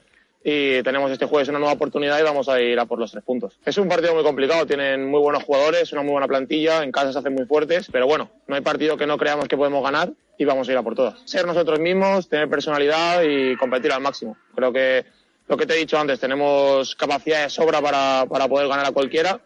y 0.44 0.82
tenemos 0.82 1.10
este 1.10 1.24
jueves 1.24 1.48
una 1.48 1.58
nueva 1.58 1.72
oportunidad 1.72 2.20
y 2.20 2.22
vamos 2.22 2.48
a 2.50 2.60
ir 2.60 2.78
a 2.78 2.84
por 2.84 2.98
los 2.98 3.10
tres 3.10 3.24
puntos. 3.24 3.58
Es 3.64 3.78
un 3.78 3.88
partido 3.88 4.14
muy 4.14 4.22
complicado, 4.22 4.66
tienen 4.66 5.08
muy 5.10 5.20
buenos 5.20 5.42
jugadores, 5.42 5.92
una 5.92 6.02
muy 6.02 6.12
buena 6.12 6.28
plantilla, 6.28 6.82
en 6.82 6.92
casa 6.92 7.12
se 7.12 7.18
hacen 7.18 7.32
muy 7.32 7.46
fuertes, 7.46 7.88
pero 7.90 8.06
bueno, 8.06 8.30
no 8.46 8.54
hay 8.54 8.60
partido 8.60 8.98
que 8.98 9.06
no 9.06 9.16
creamos 9.16 9.48
que 9.48 9.56
podemos 9.56 9.82
ganar 9.82 10.12
y 10.38 10.44
vamos 10.44 10.68
a 10.68 10.72
ir 10.72 10.78
a 10.78 10.82
por 10.82 10.94
todas. 10.94 11.20
Ser 11.24 11.46
nosotros 11.46 11.78
mismos, 11.80 12.28
tener 12.28 12.48
personalidad 12.48 13.22
y 13.22 13.56
competir 13.56 13.92
al 13.92 14.00
máximo. 14.00 14.36
Creo 14.54 14.72
que 14.72 15.04
lo 15.48 15.56
que 15.56 15.66
te 15.66 15.74
he 15.74 15.78
dicho 15.78 15.98
antes, 15.98 16.20
tenemos 16.20 16.94
capacidad 16.94 17.42
de 17.42 17.50
sobra 17.50 17.80
para, 17.80 18.26
para 18.28 18.48
poder 18.48 18.68
ganar 18.68 18.86
a 18.86 18.92
cualquiera 18.92 19.40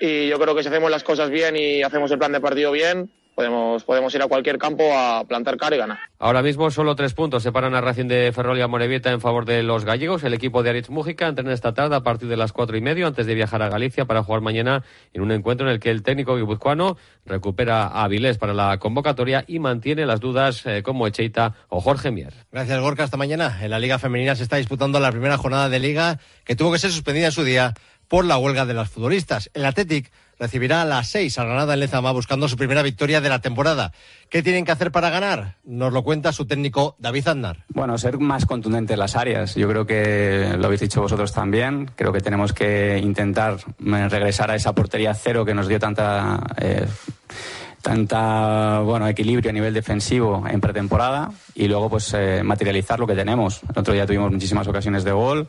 y 0.00 0.28
yo 0.28 0.38
creo 0.38 0.54
que 0.54 0.62
si 0.62 0.68
hacemos 0.68 0.90
las 0.90 1.04
cosas 1.04 1.30
bien 1.30 1.56
y 1.56 1.82
hacemos 1.82 2.10
el 2.10 2.18
plan 2.18 2.32
de 2.32 2.40
partido 2.40 2.72
bien, 2.72 3.10
podemos, 3.38 3.84
podemos 3.84 4.12
ir 4.16 4.22
a 4.22 4.26
cualquier 4.26 4.58
campo 4.58 4.82
a 4.92 5.22
plantar 5.22 5.56
cara 5.58 5.76
y 5.76 5.78
ganar. 5.78 6.00
Ahora 6.18 6.42
mismo 6.42 6.72
solo 6.72 6.96
tres 6.96 7.14
puntos 7.14 7.44
separan 7.44 7.72
a 7.76 7.80
Racing 7.80 8.08
de 8.08 8.32
Ferrol 8.32 8.58
y 8.58 8.62
a 8.62 8.66
Morevieta 8.66 9.12
en 9.12 9.20
favor 9.20 9.44
de 9.44 9.62
los 9.62 9.84
gallegos. 9.84 10.24
El 10.24 10.34
equipo 10.34 10.64
de 10.64 10.70
Aritz 10.70 10.90
Mújica 10.90 11.28
entrena 11.28 11.52
esta 11.52 11.72
tarde 11.72 11.94
a 11.94 12.00
partir 12.00 12.28
de 12.28 12.36
las 12.36 12.52
cuatro 12.52 12.76
y 12.76 12.80
medio 12.80 13.06
antes 13.06 13.26
de 13.26 13.36
viajar 13.36 13.62
a 13.62 13.68
Galicia 13.68 14.06
para 14.06 14.24
jugar 14.24 14.40
mañana 14.40 14.82
en 15.12 15.22
un 15.22 15.30
encuentro 15.30 15.68
en 15.68 15.72
el 15.72 15.78
que 15.78 15.92
el 15.92 16.02
técnico 16.02 16.36
guipuzcoano 16.36 16.96
recupera 17.26 17.84
a 17.84 18.02
Avilés 18.02 18.38
para 18.38 18.54
la 18.54 18.76
convocatoria 18.78 19.44
y 19.46 19.60
mantiene 19.60 20.04
las 20.04 20.18
dudas 20.18 20.66
eh, 20.66 20.82
como 20.82 21.06
Echeita 21.06 21.54
o 21.68 21.80
Jorge 21.80 22.10
Mier. 22.10 22.34
Gracias, 22.50 22.80
Gorka. 22.80 23.04
Hasta 23.04 23.16
mañana. 23.16 23.60
En 23.62 23.70
la 23.70 23.78
Liga 23.78 24.00
Femenina 24.00 24.34
se 24.34 24.42
está 24.42 24.56
disputando 24.56 24.98
la 24.98 25.12
primera 25.12 25.38
jornada 25.38 25.68
de 25.68 25.78
Liga 25.78 26.18
que 26.44 26.56
tuvo 26.56 26.72
que 26.72 26.80
ser 26.80 26.90
suspendida 26.90 27.26
en 27.26 27.32
su 27.32 27.44
día 27.44 27.72
por 28.08 28.24
la 28.24 28.36
huelga 28.36 28.66
de 28.66 28.74
las 28.74 28.90
futbolistas. 28.90 29.48
El 29.54 29.64
Athletic 29.64 30.10
recibirá 30.38 30.82
a 30.82 30.84
las 30.84 31.08
seis 31.08 31.38
al 31.38 31.46
Granada 31.46 31.74
en 31.74 31.80
Lezama 31.80 32.12
buscando 32.12 32.48
su 32.48 32.56
primera 32.56 32.82
victoria 32.82 33.20
de 33.20 33.28
la 33.28 33.40
temporada. 33.40 33.92
¿Qué 34.28 34.42
tienen 34.42 34.64
que 34.64 34.72
hacer 34.72 34.92
para 34.92 35.10
ganar? 35.10 35.56
Nos 35.64 35.92
lo 35.92 36.02
cuenta 36.02 36.32
su 36.32 36.46
técnico 36.46 36.96
David 36.98 37.28
Aznar. 37.28 37.64
Bueno, 37.68 37.96
ser 37.98 38.18
más 38.18 38.46
contundente 38.46 38.92
en 38.94 38.98
las 38.98 39.16
áreas. 39.16 39.54
Yo 39.54 39.68
creo 39.68 39.86
que 39.86 40.54
lo 40.58 40.66
habéis 40.66 40.80
dicho 40.80 41.00
vosotros 41.00 41.32
también. 41.32 41.90
Creo 41.96 42.12
que 42.12 42.20
tenemos 42.20 42.52
que 42.52 42.98
intentar 42.98 43.56
eh, 43.56 44.08
regresar 44.08 44.50
a 44.50 44.54
esa 44.54 44.74
portería 44.74 45.14
cero 45.14 45.44
que 45.44 45.54
nos 45.54 45.68
dio 45.68 45.78
tanta... 45.78 46.40
Eh, 46.60 46.86
tanta 47.82 48.80
bueno 48.80 49.06
equilibrio 49.06 49.50
a 49.50 49.52
nivel 49.52 49.72
defensivo 49.72 50.44
en 50.50 50.60
pretemporada 50.60 51.30
y 51.54 51.68
luego 51.68 51.88
pues 51.88 52.12
eh, 52.12 52.42
materializar 52.42 52.98
lo 52.98 53.06
que 53.06 53.14
tenemos. 53.14 53.62
El 53.62 53.78
otro 53.78 53.94
día 53.94 54.04
tuvimos 54.04 54.30
muchísimas 54.30 54.66
ocasiones 54.66 55.04
de 55.04 55.12
gol 55.12 55.48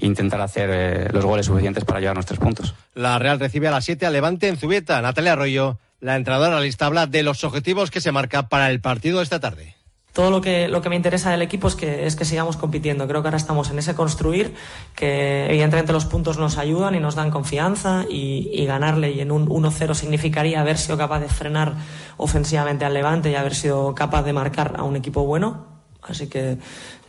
intentar 0.00 0.40
hacer 0.40 0.70
eh, 0.72 1.08
los 1.12 1.24
goles 1.24 1.46
suficientes 1.46 1.84
para 1.84 2.00
llevar 2.00 2.16
nuestros 2.16 2.38
puntos. 2.38 2.74
La 2.94 3.18
Real 3.18 3.38
recibe 3.38 3.68
a 3.68 3.72
las 3.72 3.84
7 3.84 4.06
a 4.06 4.10
Levante 4.10 4.48
en 4.48 4.56
Zubieta. 4.56 5.00
Natalia 5.02 5.32
Arroyo, 5.32 5.78
la 6.00 6.16
entrenadora 6.16 6.60
lista, 6.60 6.86
habla 6.86 7.06
de 7.06 7.22
los 7.22 7.44
objetivos 7.44 7.90
que 7.90 8.00
se 8.00 8.12
marca 8.12 8.48
para 8.48 8.70
el 8.70 8.80
partido 8.80 9.18
de 9.18 9.24
esta 9.24 9.40
tarde 9.40 9.78
todo 10.18 10.32
lo 10.32 10.40
que, 10.40 10.66
lo 10.66 10.82
que 10.82 10.88
me 10.88 10.96
interesa 10.96 11.30
del 11.30 11.42
equipo 11.42 11.68
es 11.68 11.76
que, 11.76 12.04
es 12.04 12.16
que 12.16 12.24
sigamos 12.24 12.56
compitiendo. 12.56 13.06
Creo 13.06 13.22
que 13.22 13.28
ahora 13.28 13.36
estamos 13.36 13.70
en 13.70 13.78
ese 13.78 13.94
construir, 13.94 14.52
que 14.96 15.46
evidentemente 15.46 15.92
los 15.92 16.06
puntos 16.06 16.38
nos 16.38 16.58
ayudan 16.58 16.96
y 16.96 16.98
nos 16.98 17.14
dan 17.14 17.30
confianza 17.30 18.04
y, 18.10 18.50
y 18.52 18.66
ganarle 18.66 19.12
y 19.12 19.20
en 19.20 19.30
un 19.30 19.46
1-0 19.46 19.94
significaría 19.94 20.60
haber 20.60 20.76
sido 20.76 20.98
capaz 20.98 21.20
de 21.20 21.28
frenar 21.28 21.74
ofensivamente 22.16 22.84
al 22.84 22.94
Levante 22.94 23.30
y 23.30 23.36
haber 23.36 23.54
sido 23.54 23.94
capaz 23.94 24.24
de 24.24 24.32
marcar 24.32 24.74
a 24.76 24.82
un 24.82 24.96
equipo 24.96 25.24
bueno. 25.24 25.77
Así 26.02 26.28
que, 26.28 26.58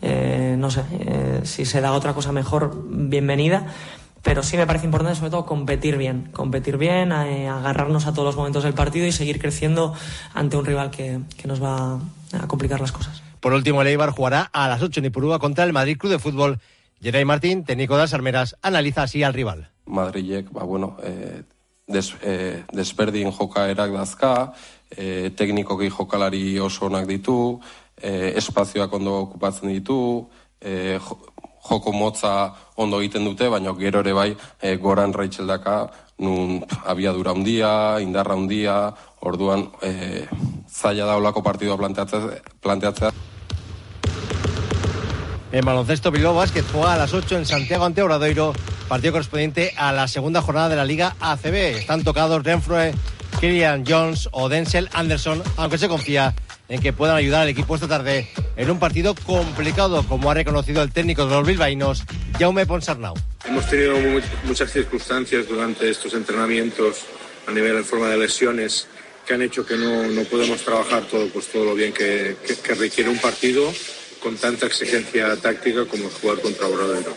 eh, 0.01 0.55
no 0.57 0.71
sé, 0.71 0.83
eh, 0.91 1.41
si 1.43 1.65
se 1.65 1.81
da 1.81 1.93
otra 1.93 2.13
cosa 2.13 2.31
mejor, 2.31 2.83
bienvenida 2.89 3.67
pero 4.21 4.43
sí 4.43 4.57
me 4.57 4.67
parece 4.67 4.85
importante 4.85 5.15
sobre 5.15 5.31
todo 5.31 5.45
competir 5.45 5.97
bien, 5.97 6.29
competir 6.33 6.77
bien, 6.77 7.11
eh, 7.11 7.47
agarrarnos 7.47 8.05
a 8.05 8.13
todos 8.13 8.25
los 8.25 8.35
momentos 8.35 8.63
del 8.63 8.73
partido 8.73 9.05
y 9.07 9.11
seguir 9.11 9.39
creciendo 9.39 9.93
ante 10.33 10.57
un 10.57 10.65
rival 10.65 10.91
que, 10.91 11.19
que 11.37 11.47
nos 11.47 11.63
va 11.63 11.99
a 12.33 12.47
complicar 12.47 12.81
las 12.81 12.91
cosas. 12.91 13.23
Por 13.39 13.53
último, 13.53 13.81
el 13.81 13.87
Eibar 13.87 14.11
jugará 14.11 14.49
a 14.51 14.67
las 14.67 14.81
8 14.81 14.99
en 14.99 15.05
Ipurúa 15.05 15.39
contra 15.39 15.63
el 15.63 15.73
Madrid 15.73 15.97
Club 15.97 16.11
de 16.11 16.19
Fútbol. 16.19 16.59
Geray 17.01 17.23
Martín, 17.23 17.63
técnico 17.63 17.95
de 17.95 18.01
las 18.01 18.13
Armeras, 18.13 18.57
analiza 18.61 19.03
así 19.03 19.23
al 19.23 19.33
rival. 19.33 19.69
Madrilek, 19.85 20.51
ba, 20.51 20.63
bueno, 20.63 20.97
eh, 21.01 21.43
des, 21.87 22.13
eh, 22.21 22.65
desberdin 22.73 23.31
jokaerak 23.31 23.91
dazka, 23.91 24.53
eh, 24.91 25.31
teknikoki 25.35 25.89
jokalari 25.89 26.59
oso 26.59 26.87
onak 26.87 27.07
ditu, 27.07 27.61
eh, 28.01 28.33
espazioak 28.37 28.93
ondo 28.93 29.15
okupatzen 29.25 29.69
ditu, 29.69 30.27
eh, 30.61 30.99
joko 31.69 31.91
motza 31.91 32.53
ondo 32.75 32.99
egiten 32.99 33.25
dute, 33.27 33.49
baina 33.49 33.73
gero 33.77 34.01
ere 34.01 34.13
bai 34.13 34.29
e, 34.61 34.75
goran 34.77 35.13
raitxeldaka 35.13 35.79
nun 36.19 36.63
abiadura 36.85 37.31
handia, 37.31 37.71
indarra 38.03 38.35
handia, 38.35 38.93
orduan 39.21 39.67
e, 39.83 40.25
zaila 40.67 41.05
da 41.05 41.17
olako 41.19 41.43
partidua 41.43 41.77
planteatzea. 41.77 42.39
planteatzea. 42.61 43.11
En 45.51 45.65
baloncesto 45.65 46.11
Bilbao 46.11 46.35
Basket 46.35 46.65
juega 46.71 46.93
a 46.93 46.97
las 46.97 47.13
8 47.13 47.37
en 47.37 47.45
Santiago 47.45 47.85
ante 47.85 48.03
Obradoiro, 48.03 48.53
partido 48.87 49.13
correspondiente 49.13 49.73
a 49.77 49.91
la 49.91 50.07
segunda 50.07 50.41
jornada 50.41 50.69
de 50.69 50.75
la 50.75 50.85
Liga 50.85 51.15
ACB. 51.19 51.79
Están 51.79 52.03
tocados 52.03 52.43
Renfroe, 52.43 52.93
Kilian 53.39 53.83
Jones 53.87 54.29
o 54.31 54.47
Denzel 54.47 54.89
Anderson, 54.93 55.41
aunque 55.57 55.79
se 55.79 55.87
confía 55.87 56.35
en 56.69 56.81
que 56.81 56.93
puedan 56.93 57.15
ayudar 57.15 57.41
al 57.41 57.49
equipo 57.49 57.75
esta 57.75 57.87
tarde 57.87 58.29
en 58.55 58.69
un 58.69 58.79
partido 58.79 59.15
complicado, 59.15 60.03
como 60.07 60.29
ha 60.29 60.33
reconocido 60.35 60.81
el 60.83 60.91
técnico 60.91 61.25
de 61.25 61.35
los 61.35 61.45
bilbaínos, 61.45 62.03
Jaume 62.39 62.65
Ponsarnau. 62.65 63.15
Hemos 63.45 63.67
tenido 63.67 63.95
muchas 64.45 64.71
circunstancias 64.71 65.47
durante 65.47 65.89
estos 65.89 66.13
entrenamientos 66.13 67.05
a 67.47 67.51
nivel 67.51 67.77
en 67.77 67.85
forma 67.85 68.07
de 68.09 68.17
lesiones 68.17 68.87
que 69.25 69.33
han 69.33 69.41
hecho 69.41 69.65
que 69.65 69.77
no, 69.77 70.07
no 70.07 70.23
podemos 70.23 70.61
trabajar 70.61 71.03
todo, 71.03 71.27
pues 71.29 71.47
todo 71.47 71.65
lo 71.65 71.75
bien 71.75 71.93
que, 71.93 72.37
que, 72.63 72.73
requiere 72.73 73.09
un 73.09 73.19
partido 73.19 73.71
con 74.21 74.35
tanta 74.37 74.65
exigencia 74.65 75.35
táctica 75.37 75.85
como 75.85 76.09
jugar 76.09 76.39
contra 76.39 76.67
Obradoiro. 76.67 77.13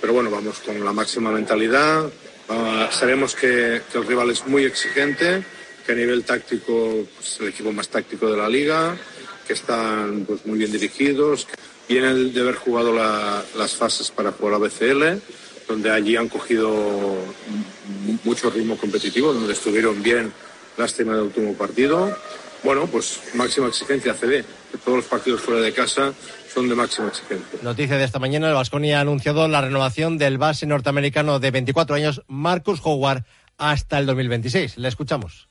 Pero 0.00 0.12
bueno, 0.12 0.30
vamos 0.30 0.58
con 0.60 0.82
la 0.82 0.92
máxima 0.92 1.30
mentalidad. 1.30 2.06
Uh, 2.48 2.90
sabemos 2.90 3.34
que, 3.34 3.82
el 3.94 4.06
rival 4.06 4.30
es 4.30 4.46
muy 4.46 4.64
exigente, 4.64 5.42
que 5.90 5.94
a 5.94 5.98
nivel 5.98 6.22
táctico 6.22 7.00
es 7.00 7.08
pues, 7.16 7.40
el 7.40 7.48
equipo 7.48 7.72
más 7.72 7.88
táctico 7.88 8.30
de 8.30 8.36
la 8.36 8.48
liga, 8.48 8.96
que 9.44 9.54
están 9.54 10.24
pues, 10.24 10.46
muy 10.46 10.56
bien 10.56 10.70
dirigidos. 10.70 11.48
Vienen 11.88 12.32
de 12.32 12.40
haber 12.42 12.54
jugado 12.54 12.94
la, 12.94 13.42
las 13.56 13.74
fases 13.74 14.12
para 14.12 14.30
jugar 14.30 14.54
a 14.54 14.58
BCL, 14.58 15.20
donde 15.66 15.90
allí 15.90 16.14
han 16.14 16.28
cogido 16.28 16.70
mucho 18.22 18.50
ritmo 18.50 18.76
competitivo, 18.76 19.32
donde 19.32 19.52
estuvieron 19.52 20.00
bien, 20.00 20.32
lástima 20.76 21.14
del 21.14 21.24
último 21.24 21.54
partido. 21.54 22.16
Bueno, 22.62 22.86
pues 22.86 23.20
máxima 23.34 23.66
exigencia 23.66 24.14
CD. 24.14 24.44
Todos 24.84 24.98
los 24.98 25.06
partidos 25.06 25.40
fuera 25.40 25.60
de 25.60 25.72
casa 25.72 26.12
son 26.54 26.68
de 26.68 26.76
máxima 26.76 27.08
exigencia. 27.08 27.58
Noticia 27.62 27.96
de 27.96 28.04
esta 28.04 28.20
mañana, 28.20 28.48
el 28.48 28.54
Vasconia 28.54 28.98
ha 28.98 29.00
anunciado 29.00 29.48
la 29.48 29.60
renovación 29.60 30.18
del 30.18 30.38
base 30.38 30.66
norteamericano 30.66 31.40
de 31.40 31.50
24 31.50 31.96
años, 31.96 32.22
Marcus 32.28 32.80
Howard, 32.84 33.24
hasta 33.60 33.98
el 33.98 34.06
2026. 34.06 34.78
Le 34.78 34.88
escuchamos. 34.88 35.48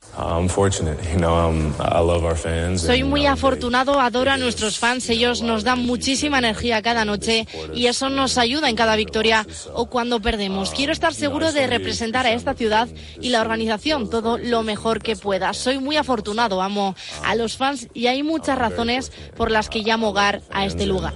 Soy 2.80 3.04
muy 3.04 3.28
afortunado, 3.28 4.02
adoro 4.02 4.32
a 4.32 4.38
nuestros 4.38 4.80
fans, 4.80 5.10
ellos 5.10 5.42
nos 5.44 5.64
dan 5.64 5.86
muchísima 5.86 6.40
energía 6.40 6.82
cada 6.82 7.06
noche 7.06 7.48
y 7.74 7.86
eso 7.86 8.10
nos 8.10 8.38
ayuda 8.38 8.68
en 8.68 8.76
cada 8.76 8.96
victoria 8.96 9.46
o 9.74 9.86
cuando 9.86 10.20
perdemos. 10.20 10.72
Quiero 10.72 10.92
estar 10.92 11.14
seguro 11.14 11.52
de 11.52 11.68
representar 11.68 12.26
a 12.26 12.34
esta 12.34 12.56
ciudad 12.56 12.90
y 13.22 13.30
la 13.30 13.42
organización 13.42 14.10
todo 14.10 14.38
lo 14.40 14.64
mejor 14.64 15.02
que 15.02 15.16
pueda. 15.16 15.54
Soy 15.54 15.78
muy 15.78 15.96
afortunado, 15.96 16.62
amo 16.62 16.96
a 17.24 17.36
los 17.36 17.58
fans 17.58 17.88
y 17.94 18.08
hay 18.08 18.24
muchas 18.24 18.58
razones 18.58 19.12
por 19.38 19.52
las 19.52 19.70
que 19.70 19.84
llamo 19.84 20.10
hogar 20.10 20.42
a 20.50 20.66
este 20.66 20.88
lugar. 20.88 21.14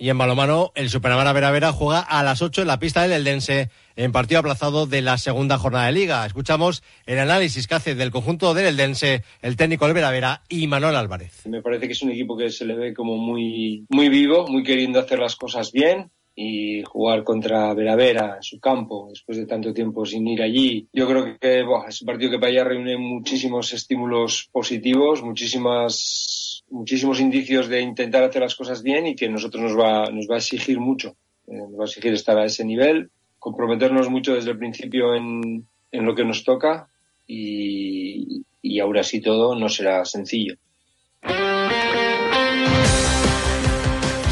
Y 0.00 0.10
en 0.10 0.18
balomano, 0.18 0.70
el 0.76 0.90
Superamara 0.90 1.32
Vera 1.32 1.50
Vera 1.50 1.72
juega 1.72 1.98
a 1.98 2.22
las 2.22 2.40
8 2.40 2.62
en 2.62 2.68
la 2.68 2.78
pista 2.78 3.02
del 3.02 3.10
Eldense 3.10 3.68
en 3.96 4.12
partido 4.12 4.38
aplazado 4.38 4.86
de 4.86 5.02
la 5.02 5.18
segunda 5.18 5.58
jornada 5.58 5.86
de 5.86 5.92
liga. 5.92 6.24
Escuchamos 6.24 6.84
el 7.04 7.18
análisis 7.18 7.66
que 7.66 7.74
hace 7.74 7.94
del 7.96 8.12
conjunto 8.12 8.54
del 8.54 8.66
Eldense 8.66 9.24
el 9.42 9.56
técnico 9.56 9.86
del 9.86 9.94
Vera 9.94 10.12
Vera 10.12 10.42
y 10.48 10.68
Manuel 10.68 10.94
Álvarez. 10.94 11.44
Me 11.46 11.62
parece 11.62 11.88
que 11.88 11.94
es 11.94 12.02
un 12.02 12.12
equipo 12.12 12.36
que 12.36 12.50
se 12.50 12.64
le 12.64 12.76
ve 12.76 12.94
como 12.94 13.16
muy, 13.16 13.86
muy 13.88 14.08
vivo, 14.08 14.46
muy 14.46 14.62
queriendo 14.62 15.00
hacer 15.00 15.18
las 15.18 15.34
cosas 15.34 15.72
bien 15.72 16.12
y 16.40 16.84
jugar 16.84 17.24
contra 17.24 17.74
Vera 17.74 17.96
Vera 17.96 18.36
en 18.36 18.44
su 18.44 18.60
campo 18.60 19.08
después 19.10 19.38
de 19.38 19.46
tanto 19.46 19.74
tiempo 19.74 20.06
sin 20.06 20.24
ir 20.28 20.40
allí. 20.40 20.86
Yo 20.92 21.08
creo 21.08 21.36
que 21.36 21.64
es 21.88 22.00
un 22.00 22.06
partido 22.06 22.30
que 22.30 22.38
para 22.38 22.52
ella 22.52 22.62
reúne 22.62 22.96
muchísimos 22.96 23.72
estímulos 23.72 24.48
positivos, 24.52 25.20
muchísimas 25.20 26.62
muchísimos 26.70 27.18
indicios 27.18 27.66
de 27.66 27.80
intentar 27.80 28.22
hacer 28.22 28.42
las 28.42 28.54
cosas 28.54 28.84
bien 28.84 29.08
y 29.08 29.16
que 29.16 29.28
nosotros 29.28 29.64
nos 29.64 29.76
va, 29.76 30.10
nos 30.12 30.28
va 30.30 30.36
a 30.36 30.38
exigir 30.38 30.78
mucho. 30.78 31.16
Eh, 31.48 31.56
nos 31.56 31.76
va 31.76 31.82
a 31.82 31.86
exigir 31.86 32.12
estar 32.12 32.38
a 32.38 32.44
ese 32.44 32.64
nivel, 32.64 33.10
comprometernos 33.40 34.08
mucho 34.08 34.34
desde 34.34 34.52
el 34.52 34.58
principio 34.58 35.16
en, 35.16 35.66
en 35.90 36.06
lo 36.06 36.14
que 36.14 36.24
nos 36.24 36.44
toca 36.44 36.86
y, 37.26 38.44
y 38.62 38.78
ahora 38.78 39.02
sí 39.02 39.20
todo 39.20 39.58
no 39.58 39.68
será 39.68 40.04
sencillo. 40.04 40.54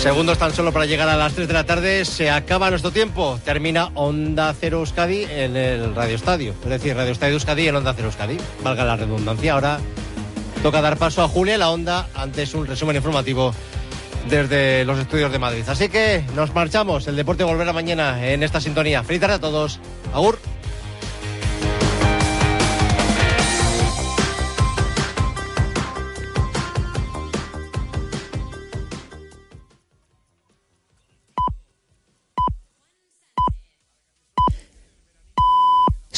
Segundos 0.06 0.38
tan 0.38 0.54
solo 0.54 0.72
para 0.72 0.86
llegar 0.86 1.08
a 1.08 1.16
las 1.16 1.32
3 1.32 1.48
de 1.48 1.52
la 1.52 1.64
tarde. 1.64 2.04
Se 2.04 2.30
acaba 2.30 2.70
nuestro 2.70 2.92
tiempo. 2.92 3.40
Termina 3.44 3.90
Onda 3.94 4.54
Cero 4.54 4.78
Euskadi 4.78 5.24
en 5.24 5.56
el 5.56 5.96
Radio 5.96 6.14
Estadio. 6.14 6.54
Es 6.62 6.68
decir, 6.68 6.94
Radio 6.94 7.10
Estadio 7.10 7.34
Euskadi 7.34 7.66
en 7.66 7.74
Onda 7.74 7.92
Cero 7.92 8.06
Euskadi. 8.06 8.38
Valga 8.62 8.84
la 8.84 8.94
redundancia. 8.94 9.54
Ahora 9.54 9.80
toca 10.62 10.80
dar 10.80 10.96
paso 10.96 11.24
a 11.24 11.28
Julia 11.28 11.58
la 11.58 11.70
Onda. 11.70 12.06
Antes 12.14 12.54
un 12.54 12.68
resumen 12.68 12.94
informativo 12.94 13.52
desde 14.30 14.84
los 14.84 15.00
estudios 15.00 15.32
de 15.32 15.40
Madrid. 15.40 15.64
Así 15.66 15.88
que 15.88 16.22
nos 16.36 16.54
marchamos. 16.54 17.08
El 17.08 17.16
deporte 17.16 17.42
volverá 17.42 17.72
mañana 17.72 18.28
en 18.28 18.44
esta 18.44 18.60
sintonía. 18.60 19.02
Feliz 19.02 19.24
a 19.24 19.40
todos. 19.40 19.80
Agur. 20.14 20.38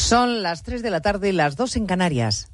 Son 0.09 0.42
las 0.42 0.62
3 0.62 0.83
de 0.83 0.88
la 0.88 1.03
tarde 1.03 1.29
y 1.29 1.33
las 1.33 1.55
2 1.55 1.77
en 1.77 1.85
Canarias. 1.85 2.49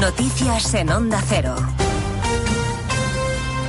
Noticias 0.00 0.72
en 0.72 0.90
Onda 0.90 1.22
Cero. 1.28 1.54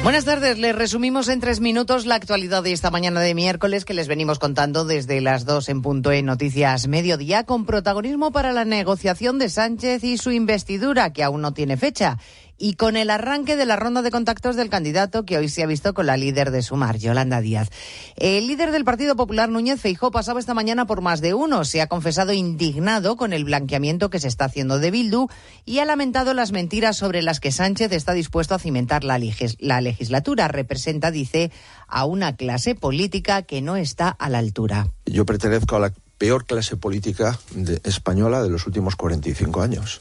Buenas 0.03 0.23
tardes, 0.23 0.57
les 0.57 0.73
resumimos 0.73 1.27
en 1.27 1.41
tres 1.41 1.59
minutos 1.59 2.05
la 2.05 2.15
actualidad 2.15 2.63
de 2.63 2.71
esta 2.71 2.91
mañana 2.91 3.19
de 3.19 3.35
miércoles 3.35 3.83
que 3.83 3.93
les 3.93 4.07
venimos 4.07 4.39
contando 4.39 4.85
desde 4.85 5.19
las 5.19 5.43
dos 5.43 5.67
en 5.67 5.81
punto 5.81 6.13
en 6.13 6.27
Noticias 6.27 6.87
Mediodía, 6.87 7.43
con 7.43 7.65
protagonismo 7.65 8.31
para 8.31 8.53
la 8.53 8.63
negociación 8.63 9.37
de 9.37 9.49
Sánchez 9.49 10.05
y 10.05 10.17
su 10.17 10.31
investidura, 10.31 11.11
que 11.11 11.25
aún 11.25 11.41
no 11.41 11.53
tiene 11.53 11.75
fecha 11.75 12.17
y 12.59 12.73
con 12.73 12.97
el 12.97 13.09
arranque 13.09 13.55
de 13.55 13.65
la 13.65 13.77
ronda 13.77 14.01
de 14.01 14.11
contactos 14.11 14.55
del 14.55 14.69
candidato 14.69 15.25
que 15.25 15.37
hoy 15.37 15.49
se 15.49 15.63
ha 15.63 15.65
visto 15.65 15.93
con 15.93 16.05
la 16.05 16.17
líder 16.17 16.51
de 16.51 16.61
Sumar, 16.61 16.97
Yolanda 16.97 17.41
Díaz. 17.41 17.69
El 18.17 18.47
líder 18.47 18.71
del 18.71 18.83
Partido 18.83 19.15
Popular, 19.15 19.49
Núñez 19.49 19.79
Feijó, 19.79 20.11
pasaba 20.11 20.39
esta 20.39 20.53
mañana 20.53 20.85
por 20.85 21.01
más 21.01 21.21
de 21.21 21.33
uno. 21.33 21.63
Se 21.63 21.81
ha 21.81 21.87
confesado 21.87 22.33
indignado 22.33 23.15
con 23.15 23.33
el 23.33 23.45
blanqueamiento 23.45 24.09
que 24.09 24.19
se 24.19 24.27
está 24.27 24.45
haciendo 24.45 24.79
de 24.79 24.91
Bildu 24.91 25.27
y 25.65 25.79
ha 25.79 25.85
lamentado 25.85 26.33
las 26.33 26.51
mentiras 26.51 26.97
sobre 26.97 27.21
las 27.21 27.39
que 27.39 27.51
Sánchez 27.51 27.91
está 27.93 28.13
dispuesto 28.13 28.55
a 28.55 28.59
cimentar 28.59 29.03
la, 29.03 29.19
la 29.59 29.81
legislatura. 29.81 30.49
Representa, 30.49 31.11
dice, 31.11 31.51
a 31.87 32.05
una 32.05 32.35
clase 32.35 32.75
política 32.75 33.43
que 33.43 33.61
no 33.61 33.77
está 33.77 34.09
a 34.09 34.29
la 34.29 34.39
altura. 34.39 34.91
Yo 35.05 35.25
pertenezco 35.25 35.77
a 35.77 35.79
la 35.79 35.93
peor 36.19 36.45
clase 36.45 36.75
política 36.75 37.39
de, 37.55 37.81
española 37.85 38.43
de 38.43 38.49
los 38.49 38.67
últimos 38.67 38.95
45 38.95 39.61
años. 39.61 39.99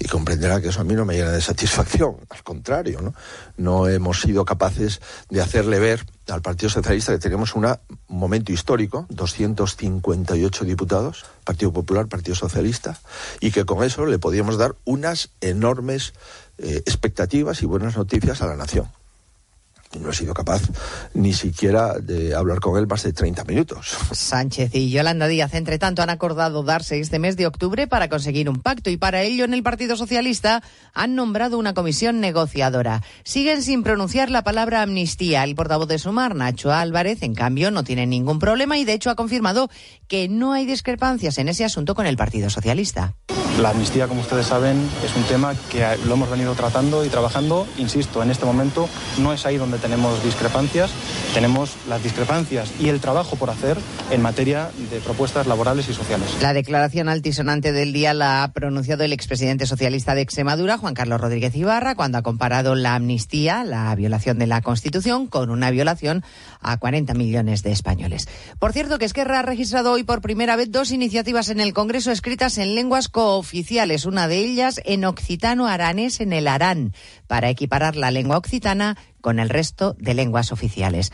Y 0.00 0.08
comprenderá 0.08 0.60
que 0.60 0.68
eso 0.68 0.80
a 0.80 0.84
mí 0.84 0.94
no 0.94 1.04
me 1.04 1.14
llena 1.14 1.30
de 1.30 1.42
satisfacción. 1.42 2.16
Al 2.30 2.42
contrario, 2.42 3.00
¿no? 3.00 3.14
No 3.56 3.86
hemos 3.86 4.20
sido 4.20 4.44
capaces 4.44 5.00
de 5.28 5.40
hacerle 5.40 5.78
ver 5.78 6.04
al 6.28 6.42
Partido 6.42 6.68
Socialista 6.68 7.12
que 7.12 7.18
tenemos 7.18 7.54
un 7.54 7.66
momento 8.08 8.52
histórico, 8.52 9.06
258 9.08 10.64
diputados, 10.64 11.24
Partido 11.44 11.72
Popular, 11.72 12.06
Partido 12.06 12.34
Socialista, 12.34 12.98
y 13.40 13.50
que 13.50 13.64
con 13.64 13.82
eso 13.82 14.04
le 14.04 14.18
podíamos 14.18 14.58
dar 14.58 14.74
unas 14.84 15.30
enormes 15.40 16.12
eh, 16.58 16.82
expectativas 16.84 17.62
y 17.62 17.66
buenas 17.66 17.96
noticias 17.96 18.42
a 18.42 18.46
la 18.46 18.56
nación 18.56 18.90
no 19.98 20.10
he 20.10 20.14
sido 20.14 20.34
capaz 20.34 20.62
ni 21.14 21.32
siquiera 21.32 21.98
de 21.98 22.34
hablar 22.34 22.60
con 22.60 22.78
él 22.78 22.86
más 22.86 23.02
de 23.02 23.12
30 23.12 23.44
minutos. 23.44 23.96
Sánchez 24.12 24.74
y 24.74 24.90
Yolanda 24.90 25.26
Díaz, 25.26 25.54
entre 25.54 25.78
tanto, 25.78 26.02
han 26.02 26.10
acordado 26.10 26.62
darse 26.62 27.00
este 27.00 27.18
mes 27.18 27.36
de 27.36 27.46
octubre 27.46 27.86
para 27.86 28.08
conseguir 28.08 28.48
un 28.48 28.60
pacto 28.60 28.90
y 28.90 28.96
para 28.96 29.22
ello 29.22 29.44
en 29.44 29.54
el 29.54 29.62
Partido 29.62 29.96
Socialista 29.96 30.62
han 30.94 31.14
nombrado 31.14 31.58
una 31.58 31.74
comisión 31.74 32.20
negociadora. 32.20 33.02
Siguen 33.24 33.62
sin 33.62 33.82
pronunciar 33.82 34.30
la 34.30 34.42
palabra 34.42 34.82
amnistía. 34.82 35.44
El 35.44 35.54
portavoz 35.54 35.88
de 35.88 35.98
Sumar, 35.98 36.34
Nacho 36.34 36.72
Álvarez, 36.72 37.22
en 37.22 37.34
cambio, 37.34 37.70
no 37.70 37.84
tiene 37.84 38.06
ningún 38.06 38.38
problema 38.38 38.78
y 38.78 38.84
de 38.84 38.92
hecho 38.92 39.10
ha 39.10 39.16
confirmado 39.16 39.70
que 40.06 40.28
no 40.28 40.52
hay 40.52 40.66
discrepancias 40.66 41.38
en 41.38 41.48
ese 41.48 41.64
asunto 41.64 41.94
con 41.94 42.06
el 42.06 42.16
Partido 42.16 42.50
Socialista. 42.50 43.14
La 43.60 43.70
amnistía, 43.70 44.06
como 44.06 44.20
ustedes 44.20 44.46
saben, 44.46 44.88
es 45.04 45.16
un 45.16 45.24
tema 45.24 45.52
que 45.68 45.84
lo 46.06 46.14
hemos 46.14 46.30
venido 46.30 46.54
tratando 46.54 47.04
y 47.04 47.08
trabajando. 47.08 47.66
Insisto, 47.76 48.22
en 48.22 48.30
este 48.30 48.44
momento 48.44 48.88
no 49.18 49.32
es 49.32 49.44
ahí 49.46 49.56
donde 49.56 49.77
tenemos 49.78 50.22
discrepancias, 50.22 50.90
tenemos 51.34 51.76
las 51.88 52.02
discrepancias 52.02 52.72
y 52.80 52.88
el 52.88 53.00
trabajo 53.00 53.36
por 53.36 53.50
hacer 53.50 53.76
en 54.10 54.22
materia 54.22 54.70
de 54.90 55.00
propuestas 55.00 55.46
laborales 55.46 55.88
y 55.88 55.94
sociales. 55.94 56.36
La 56.40 56.52
declaración 56.52 57.08
altisonante 57.08 57.72
del 57.72 57.92
día 57.92 58.14
la 58.14 58.42
ha 58.42 58.52
pronunciado 58.52 59.04
el 59.04 59.12
expresidente 59.12 59.66
socialista 59.66 60.14
de 60.14 60.22
Extremadura, 60.22 60.78
Juan 60.78 60.94
Carlos 60.94 61.20
Rodríguez 61.20 61.54
Ibarra, 61.54 61.94
cuando 61.94 62.18
ha 62.18 62.22
comparado 62.22 62.74
la 62.74 62.94
amnistía, 62.94 63.64
la 63.64 63.94
violación 63.94 64.38
de 64.38 64.46
la 64.46 64.62
Constitución, 64.62 65.26
con 65.26 65.50
una 65.50 65.70
violación 65.70 66.24
a 66.60 66.76
40 66.76 67.14
millones 67.14 67.62
de 67.62 67.72
españoles. 67.72 68.28
Por 68.58 68.72
cierto, 68.72 68.98
que 68.98 69.04
Esquerra 69.04 69.40
ha 69.40 69.42
registrado 69.42 69.92
hoy 69.92 70.04
por 70.04 70.20
primera 70.20 70.56
vez 70.56 70.70
dos 70.70 70.90
iniciativas 70.90 71.48
en 71.48 71.60
el 71.60 71.72
Congreso 71.72 72.10
escritas 72.10 72.58
en 72.58 72.74
lenguas 72.74 73.08
cooficiales 73.08 73.48
oficiales, 73.58 74.04
una 74.04 74.28
de 74.28 74.38
ellas 74.38 74.80
en 74.84 75.04
occitano 75.04 75.66
aranés 75.66 76.20
en 76.20 76.32
el 76.32 76.48
Arán, 76.48 76.92
para 77.26 77.48
equiparar 77.48 77.96
la 77.96 78.10
lengua 78.10 78.36
occitana 78.36 78.96
con 79.20 79.38
el 79.38 79.48
resto 79.48 79.96
de 79.98 80.14
lenguas 80.14 80.52
oficiales. 80.52 81.12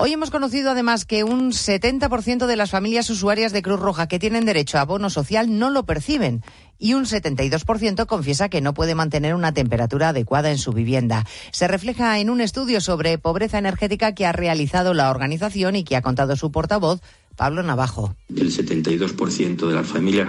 Hoy 0.00 0.12
hemos 0.12 0.30
conocido 0.30 0.70
además 0.70 1.04
que 1.04 1.24
un 1.24 1.50
70% 1.50 2.46
de 2.46 2.54
las 2.54 2.70
familias 2.70 3.10
usuarias 3.10 3.50
de 3.52 3.62
Cruz 3.62 3.80
Roja 3.80 4.06
que 4.06 4.20
tienen 4.20 4.44
derecho 4.44 4.78
a 4.78 4.84
bono 4.84 5.10
social 5.10 5.58
no 5.58 5.70
lo 5.70 5.86
perciben 5.86 6.44
y 6.78 6.94
un 6.94 7.04
72% 7.04 8.06
confiesa 8.06 8.48
que 8.48 8.60
no 8.60 8.74
puede 8.74 8.94
mantener 8.94 9.34
una 9.34 9.52
temperatura 9.52 10.10
adecuada 10.10 10.52
en 10.52 10.58
su 10.58 10.72
vivienda. 10.72 11.26
Se 11.50 11.66
refleja 11.66 12.20
en 12.20 12.30
un 12.30 12.40
estudio 12.40 12.80
sobre 12.80 13.18
pobreza 13.18 13.58
energética 13.58 14.14
que 14.14 14.24
ha 14.24 14.30
realizado 14.30 14.94
la 14.94 15.10
organización 15.10 15.74
y 15.74 15.82
que 15.82 15.96
ha 15.96 16.02
contado 16.02 16.36
su 16.36 16.52
portavoz, 16.52 17.00
Pablo 17.38 17.62
Navajo. 17.62 18.16
El 18.28 18.52
72% 18.52 19.68
de 19.68 19.74
las 19.74 19.86
familias 19.86 20.26